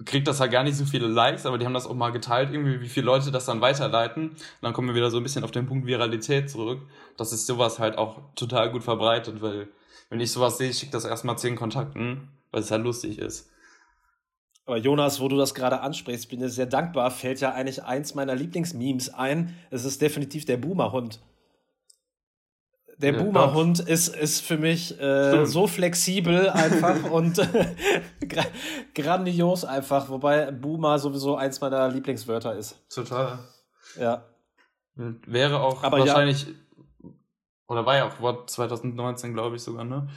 kriegt 0.05 0.27
das 0.27 0.39
halt 0.39 0.51
gar 0.51 0.63
nicht 0.63 0.77
so 0.77 0.85
viele 0.85 1.07
Likes, 1.07 1.45
aber 1.45 1.57
die 1.57 1.65
haben 1.65 1.73
das 1.73 1.87
auch 1.87 1.95
mal 1.95 2.11
geteilt, 2.11 2.51
irgendwie, 2.51 2.79
wie 2.81 2.89
viele 2.89 3.07
Leute 3.07 3.31
das 3.31 3.45
dann 3.45 3.59
weiterleiten. 3.61 4.29
Und 4.29 4.37
dann 4.61 4.71
kommen 4.71 4.87
wir 4.87 4.95
wieder 4.95 5.09
so 5.09 5.17
ein 5.17 5.23
bisschen 5.23 5.43
auf 5.43 5.51
den 5.51 5.65
Punkt 5.65 5.85
Viralität 5.87 6.49
zurück. 6.49 6.81
Das 7.17 7.33
ist 7.33 7.47
sowas 7.47 7.79
halt 7.79 7.97
auch 7.97 8.21
total 8.35 8.71
gut 8.71 8.83
verbreitet, 8.83 9.41
weil 9.41 9.67
wenn 10.09 10.19
ich 10.19 10.31
sowas 10.31 10.57
sehe, 10.57 10.69
ich 10.69 10.77
schicke 10.77 10.91
das 10.91 11.05
erstmal 11.05 11.37
zehn 11.37 11.55
Kontakten, 11.55 12.29
weil 12.51 12.61
es 12.61 12.71
halt 12.71 12.83
lustig 12.83 13.19
ist. 13.19 13.49
Aber 14.65 14.77
Jonas, 14.77 15.21
wo 15.21 15.29
du 15.29 15.37
das 15.37 15.55
gerade 15.55 15.79
ansprichst, 15.79 16.29
bin 16.29 16.43
ich 16.43 16.51
sehr 16.51 16.65
dankbar, 16.65 17.09
fällt 17.09 17.39
ja 17.39 17.53
eigentlich 17.53 17.83
eins 17.83 18.15
meiner 18.15 18.35
Lieblingsmemes 18.35 19.13
ein. 19.13 19.55
Es 19.71 19.85
ist 19.85 20.01
definitiv 20.01 20.43
der 20.43 20.57
Boomerhund. 20.57 21.21
Der 22.97 23.13
Ja, 23.13 23.21
Boomerhund 23.23 23.79
ist, 23.79 24.09
ist 24.09 24.41
für 24.41 24.57
mich 24.57 24.99
äh, 24.99 25.45
so 25.45 25.67
flexibel 25.67 26.49
einfach 26.49 27.03
und 27.11 27.37
gra 28.27 28.43
grandios 28.93 29.63
einfach, 29.63 30.09
wobei 30.09 30.51
Boomer 30.51 30.97
sowieso 30.97 31.37
eins 31.37 31.61
meiner 31.61 31.87
Lieblingswörter 31.89 32.55
ist. 32.55 32.77
Total. 32.89 33.39
Ja. 33.97 34.25
Wäre 34.95 35.61
auch 35.61 35.83
Aber 35.83 35.99
ja. 35.99 36.15
Oder 37.67 37.85
war 37.85 37.97
ja 37.97 38.07
auch 38.07 38.19
Wort 38.21 38.49
2019, 38.49 39.33
glaube 39.33 39.55
ich 39.57 39.61
sogar, 39.63 39.83
ne? 39.83 40.09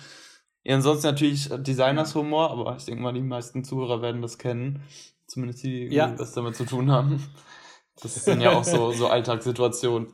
Ja, 0.62 0.76
ansonsten 0.76 1.06
natürlich 1.06 1.48
Designers 1.48 2.14
Humor, 2.14 2.50
aber 2.50 2.76
ich 2.76 2.84
denke 2.84 3.02
mal, 3.02 3.12
die 3.14 3.22
meisten 3.22 3.64
Zuhörer 3.64 4.02
werden 4.02 4.20
das 4.20 4.36
kennen. 4.38 4.82
Zumindest 5.26 5.62
die, 5.62 5.88
die 5.88 5.94
Ja. 5.94 6.18
was 6.18 6.32
damit 6.32 6.56
zu 6.56 6.64
tun 6.64 6.90
haben. 6.90 7.22
Das 8.02 8.14
sind 8.14 8.40
ja 8.40 8.52
auch 8.52 8.64
so, 8.64 8.92
so 8.92 9.08
Alltagssituationen. 9.08 10.12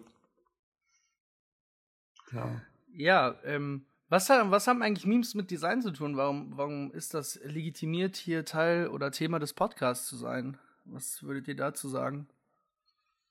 Ja. 2.32 2.60
Ja, 2.92 3.34
ähm, 3.44 3.86
was, 4.08 4.28
was 4.28 4.66
haben 4.66 4.82
eigentlich 4.82 5.06
Memes 5.06 5.34
mit 5.34 5.50
Design 5.50 5.82
zu 5.82 5.90
tun? 5.90 6.16
Warum, 6.16 6.56
warum 6.56 6.92
ist 6.92 7.12
das 7.14 7.40
legitimiert, 7.44 8.16
hier 8.16 8.44
Teil 8.44 8.88
oder 8.88 9.10
Thema 9.10 9.38
des 9.38 9.52
Podcasts 9.52 10.06
zu 10.06 10.16
sein? 10.16 10.58
Was 10.84 11.22
würdet 11.22 11.48
ihr 11.48 11.56
dazu 11.56 11.88
sagen? 11.88 12.28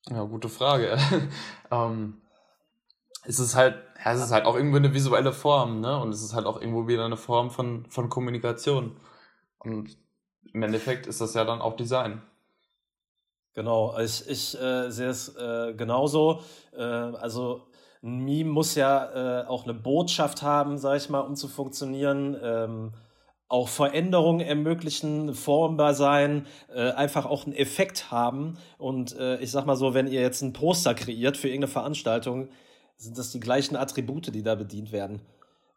Ja, 0.09 0.23
gute 0.23 0.49
Frage. 0.49 0.97
ähm, 1.71 2.21
es 3.27 3.39
ist 3.39 3.55
halt, 3.55 3.75
ja, 4.03 4.13
es 4.13 4.21
ist 4.21 4.31
halt 4.31 4.45
auch 4.45 4.55
irgendwo 4.55 4.77
eine 4.77 4.93
visuelle 4.93 5.33
Form, 5.33 5.81
ne? 5.81 5.99
Und 5.99 6.09
es 6.09 6.21
ist 6.23 6.33
halt 6.33 6.45
auch 6.45 6.59
irgendwo 6.59 6.87
wieder 6.87 7.05
eine 7.05 7.17
Form 7.17 7.49
von, 7.49 7.85
von 7.89 8.09
Kommunikation. 8.09 8.97
Und 9.59 9.97
im 10.53 10.63
Endeffekt 10.63 11.07
ist 11.07 11.21
das 11.21 11.33
ja 11.33 11.43
dann 11.43 11.61
auch 11.61 11.75
Design. 11.75 12.21
Genau, 13.53 13.97
ich, 13.99 14.27
ich 14.29 14.59
äh, 14.59 14.89
sehe 14.91 15.09
es 15.09 15.35
äh, 15.35 15.73
genauso. 15.75 16.41
Äh, 16.77 16.81
also 16.81 17.67
ein 18.03 18.19
Meme 18.19 18.51
muss 18.51 18.75
ja 18.75 19.41
äh, 19.41 19.47
auch 19.47 19.63
eine 19.63 19.73
Botschaft 19.73 20.41
haben, 20.41 20.77
sag 20.77 20.97
ich 20.97 21.09
mal, 21.09 21.21
um 21.21 21.35
zu 21.35 21.47
funktionieren. 21.47 22.37
Ähm, 22.41 22.93
auch 23.47 23.69
Veränderungen 23.69 24.41
ermöglichen, 24.41 25.33
formbar 25.33 25.93
sein, 25.93 26.47
äh, 26.73 26.91
einfach 26.91 27.25
auch 27.25 27.45
einen 27.45 27.55
Effekt 27.55 28.11
haben. 28.11 28.57
Und 28.77 29.17
äh, 29.17 29.37
ich 29.39 29.51
sag 29.51 29.65
mal 29.65 29.75
so, 29.75 29.93
wenn 29.93 30.07
ihr 30.07 30.21
jetzt 30.21 30.41
ein 30.41 30.53
Poster 30.53 30.93
kreiert 30.93 31.37
für 31.37 31.47
irgendeine 31.47 31.71
Veranstaltung, 31.71 32.49
sind 32.97 33.17
das 33.17 33.31
die 33.31 33.39
gleichen 33.39 33.75
Attribute, 33.75 34.33
die 34.33 34.43
da 34.43 34.55
bedient 34.55 34.91
werden. 34.91 35.21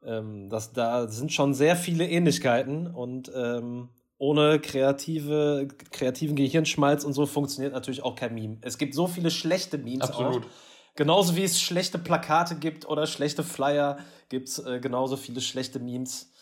Ähm, 0.05 0.49
das, 0.49 0.73
da 0.73 1.09
sind 1.09 1.33
schon 1.33 1.55
sehr 1.55 1.77
viele 1.77 2.09
Ähnlichkeiten 2.09 2.87
und 2.87 3.31
ähm, 3.35 3.89
ohne 4.19 4.59
kreative, 4.59 5.69
kreativen 5.91 6.37
Gehirnschmalz 6.37 7.05
und 7.05 7.13
so 7.13 7.27
funktioniert 7.27 7.73
natürlich 7.73 8.03
auch 8.03 8.17
kein 8.17 8.35
Meme. 8.35 8.59
Es 8.63 8.79
gibt 8.79 8.95
so 8.95 9.07
viele 9.07 9.31
schlechte 9.31 9.79
Memes 9.79 10.09
Absolut. 10.09 10.45
auch. 10.45 10.49
Genauso 10.97 11.37
wie 11.37 11.45
es 11.45 11.61
schlechte 11.61 11.99
Plakate 11.99 12.57
gibt 12.57 12.89
oder 12.89 13.07
schlechte 13.07 13.45
Flyer, 13.45 13.99
gibt 14.29 14.49
es 14.49 14.59
äh, 14.59 14.81
genauso 14.81 15.17
viele 15.17 15.41
schlechte 15.41 15.79
Memes, 15.79 16.33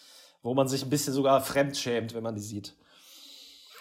wo 0.42 0.54
man 0.54 0.66
sich 0.66 0.82
ein 0.82 0.88
bisschen 0.88 1.12
sogar 1.12 1.42
fremdschämt, 1.42 2.14
wenn 2.14 2.22
man 2.22 2.34
die 2.34 2.40
sieht. 2.40 2.74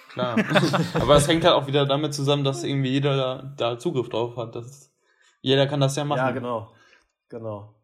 Klar. 0.10 0.38
Aber 0.93 1.15
es 1.15 1.27
hängt 1.29 1.45
halt 1.45 1.53
auch 1.53 1.67
wieder 1.67 1.86
damit 1.86 2.13
zusammen, 2.13 2.43
dass 2.43 2.63
irgendwie 2.63 2.89
jeder 2.89 3.15
da, 3.15 3.53
da 3.55 3.79
Zugriff 3.79 4.10
drauf 4.10 4.36
hat. 4.36 4.55
Das, 4.55 4.91
jeder 5.41 5.67
kann 5.67 5.79
das 5.79 5.95
ja 5.95 6.03
machen. 6.03 6.19
Ja, 6.19 6.31
genau. 6.31 6.71
Genau. 7.29 7.75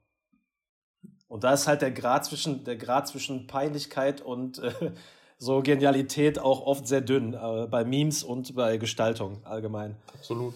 Und 1.27 1.45
da 1.45 1.54
ist 1.54 1.67
halt 1.67 1.82
der 1.82 1.91
Grad 1.91 2.25
zwischen, 2.25 2.65
der 2.65 2.75
Grad 2.75 3.08
zwischen 3.08 3.47
Peinlichkeit 3.47 4.21
und 4.21 4.60
äh, 4.60 4.91
so 5.38 5.62
Genialität 5.62 6.39
auch 6.39 6.62
oft 6.65 6.88
sehr 6.88 7.01
dünn, 7.01 7.34
äh, 7.34 7.67
bei 7.67 7.86
Memes 7.86 8.23
und 8.23 8.54
bei 8.54 8.77
Gestaltung 8.77 9.45
allgemein. 9.45 9.95
Absolut. 10.13 10.56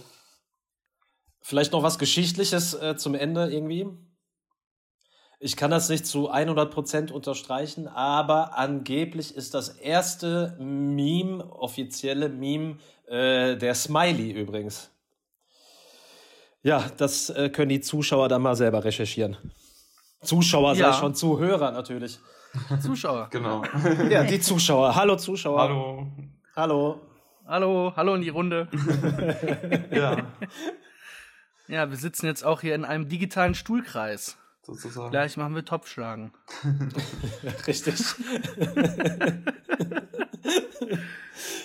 Vielleicht 1.41 1.71
noch 1.71 1.83
was 1.83 1.97
Geschichtliches 1.97 2.73
äh, 2.73 2.97
zum 2.97 3.15
Ende 3.15 3.51
irgendwie. 3.51 3.87
Ich 5.39 5.55
kann 5.55 5.71
das 5.71 5.89
nicht 5.89 6.05
zu 6.05 6.31
100% 6.31 7.11
unterstreichen, 7.11 7.87
aber 7.87 8.57
angeblich 8.57 9.35
ist 9.35 9.53
das 9.53 9.69
erste 9.69 10.57
Meme, 10.59 11.43
offizielle 11.51 12.29
Meme, 12.29 12.79
äh, 13.07 13.55
der 13.57 13.75
Smiley 13.75 14.31
übrigens. 14.31 14.89
Ja, 16.65 16.83
das 16.97 17.29
äh, 17.29 17.49
können 17.49 17.69
die 17.69 17.79
Zuschauer 17.79 18.27
dann 18.27 18.41
mal 18.41 18.55
selber 18.55 18.83
recherchieren. 18.83 19.37
Zuschauer 20.23 20.73
Ja. 20.73 20.91
sei 20.91 20.99
schon 20.99 21.13
Zuhörer 21.13 21.71
natürlich. 21.71 22.17
Zuschauer. 22.81 23.27
Genau. 23.31 23.61
Ja, 24.09 24.23
die 24.23 24.39
Zuschauer. 24.39 24.95
Hallo 24.95 25.15
Zuschauer. 25.15 25.61
Hallo. 25.61 26.07
Hallo. 26.55 27.01
Hallo, 27.45 27.93
hallo 27.95 28.15
in 28.15 28.21
die 28.23 28.29
Runde. 28.29 28.67
Ja, 29.91 30.25
Ja, 31.67 31.87
wir 31.91 31.97
sitzen 31.97 32.25
jetzt 32.25 32.43
auch 32.43 32.61
hier 32.61 32.73
in 32.73 32.83
einem 32.83 33.09
digitalen 33.09 33.53
Stuhlkreis. 33.53 34.35
sozusagen. 34.63 35.11
Gleich 35.11 35.37
machen 35.37 35.53
wir 35.53 35.65
Topfschlagen. 35.65 36.33
Richtig. 37.67 37.93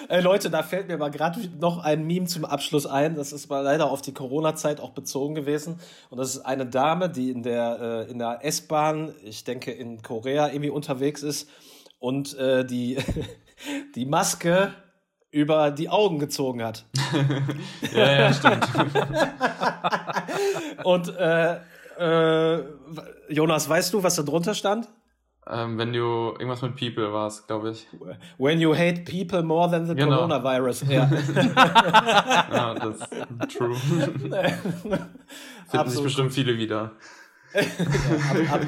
Ey 0.09 0.20
Leute, 0.20 0.50
da 0.50 0.62
fällt 0.62 0.88
mir 0.88 0.98
mal 0.98 1.11
gerade 1.11 1.40
noch 1.61 1.78
ein 1.78 2.04
Meme 2.04 2.26
zum 2.26 2.44
Abschluss 2.44 2.87
ein. 2.87 3.14
Das 3.14 3.33
ist 3.33 3.48
mal 3.48 3.61
leider 3.61 3.90
auf 3.90 4.02
die 4.02 4.12
Corona-Zeit 4.12 4.80
auch 4.80 4.90
bezogen 4.90 5.35
gewesen. 5.35 5.78
Und 6.11 6.18
das 6.18 6.35
ist 6.35 6.40
eine 6.40 6.66
Dame, 6.66 7.09
die 7.09 7.30
in 7.30 7.42
der, 7.42 8.06
äh, 8.09 8.11
in 8.11 8.18
der 8.18 8.44
S-Bahn, 8.44 9.14
ich 9.22 9.44
denke 9.44 9.70
in 9.70 10.02
Korea, 10.02 10.48
irgendwie 10.48 10.70
unterwegs 10.70 11.22
ist 11.22 11.48
und 11.98 12.37
äh, 12.38 12.64
die, 12.64 12.98
die 13.94 14.06
Maske 14.06 14.74
über 15.30 15.70
die 15.70 15.88
Augen 15.88 16.18
gezogen 16.18 16.62
hat. 16.62 16.85
Ja, 17.94 18.12
ja, 18.12 18.33
stimmt. 18.33 18.68
Und 20.85 21.09
äh, 21.16 21.59
äh, 21.98 22.64
Jonas, 23.28 23.68
weißt 23.68 23.92
du, 23.92 24.02
was 24.02 24.16
da 24.16 24.22
drunter 24.22 24.54
stand? 24.54 24.88
Ähm, 25.46 25.79
wenn 25.79 25.92
du 25.92 25.98
irgendwas 26.38 26.62
mit 26.62 26.76
People 26.76 27.12
warst, 27.12 27.46
glaube 27.46 27.70
ich. 27.70 27.87
When 28.38 28.61
you 28.61 28.74
hate 28.74 29.03
people 29.05 29.42
more 29.42 29.70
than 29.70 29.87
the 29.87 29.94
Genau. 29.94 30.16
coronavirus. 30.16 30.83
Ja. 30.88 31.11
Ja, 32.53 32.74
das 32.74 33.00
ist 33.00 33.57
true. 33.57 33.74
Finden 35.68 35.88
sich 35.88 36.03
bestimmt 36.03 36.33
viele 36.33 36.57
wieder. 36.59 36.92
Ab, 37.55 37.62
ab, 38.53 38.61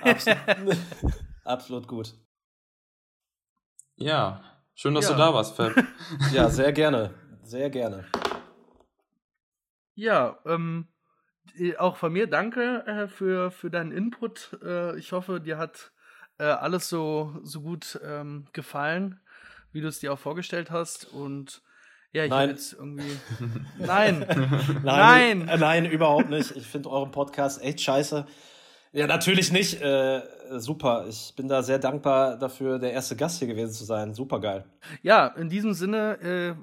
absolut, 0.02 0.76
absolut 1.44 1.88
gut. 1.88 2.14
Ja, 3.96 4.42
schön, 4.74 4.94
dass 4.94 5.06
Ja. 5.06 5.12
du 5.12 5.18
da 5.18 5.34
warst, 5.34 5.56
Fab. 5.56 5.72
Ja, 6.32 6.48
sehr 6.48 6.72
gerne. 6.72 7.10
Sehr 7.42 7.70
gerne. 7.70 8.04
Ja, 9.94 10.38
ähm, 10.46 10.88
äh, 11.58 11.76
auch 11.76 11.96
von 11.96 12.12
mir 12.12 12.26
danke 12.26 12.84
äh, 12.86 13.08
für, 13.08 13.50
für 13.50 13.70
deinen 13.70 13.92
Input. 13.92 14.56
Äh, 14.62 14.96
ich 14.98 15.12
hoffe, 15.12 15.40
dir 15.40 15.58
hat 15.58 15.92
äh, 16.38 16.44
alles 16.44 16.88
so, 16.88 17.34
so 17.42 17.60
gut 17.60 18.00
ähm, 18.04 18.46
gefallen, 18.52 19.20
wie 19.72 19.80
du 19.80 19.88
es 19.88 20.00
dir 20.00 20.12
auch 20.12 20.18
vorgestellt 20.18 20.70
hast. 20.70 21.04
Und 21.12 21.62
ja, 22.12 22.24
ich 22.24 22.30
Nein. 22.30 22.40
habe 22.40 22.52
jetzt 22.52 22.72
irgendwie. 22.74 23.16
Nein! 23.78 24.26
Nein, 24.26 24.80
Nein. 24.82 25.48
Äh, 25.48 25.58
nein, 25.58 25.86
überhaupt 25.86 26.30
nicht. 26.30 26.54
Ich 26.56 26.66
finde 26.66 26.90
euren 26.90 27.10
Podcast 27.10 27.62
echt 27.62 27.80
scheiße. 27.80 28.26
Ja, 28.92 29.06
natürlich 29.06 29.50
nicht. 29.50 29.80
Äh, 29.80 30.22
super. 30.58 31.06
Ich 31.08 31.32
bin 31.34 31.48
da 31.48 31.62
sehr 31.62 31.78
dankbar 31.78 32.36
dafür, 32.36 32.78
der 32.78 32.92
erste 32.92 33.16
Gast 33.16 33.38
hier 33.38 33.48
gewesen 33.48 33.72
zu 33.72 33.84
sein. 33.84 34.12
Super 34.12 34.38
geil. 34.38 34.64
Ja, 35.02 35.28
in 35.28 35.48
diesem 35.48 35.72
Sinne 35.72 36.20
äh, 36.20 36.54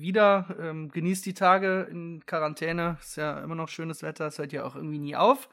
wieder 0.00 0.46
ähm, 0.60 0.90
genießt 0.90 1.24
die 1.24 1.34
Tage 1.34 1.86
in 1.88 2.26
Quarantäne. 2.26 2.96
Ist 3.00 3.16
ja 3.16 3.38
immer 3.40 3.54
noch 3.54 3.68
schönes 3.68 4.02
Wetter, 4.02 4.26
es 4.26 4.38
hört 4.38 4.52
ja 4.52 4.64
auch 4.64 4.74
irgendwie 4.74 4.98
nie 4.98 5.14
auf. 5.14 5.48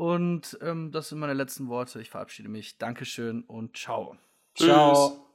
Und 0.00 0.58
ähm, 0.62 0.92
das 0.92 1.10
sind 1.10 1.18
meine 1.18 1.34
letzten 1.34 1.68
Worte. 1.68 2.00
Ich 2.00 2.08
verabschiede 2.08 2.48
mich. 2.48 2.78
Dankeschön 2.78 3.42
und 3.42 3.76
ciao. 3.76 4.16
Tschüss. 4.54 4.66
Ciao. 4.66 5.29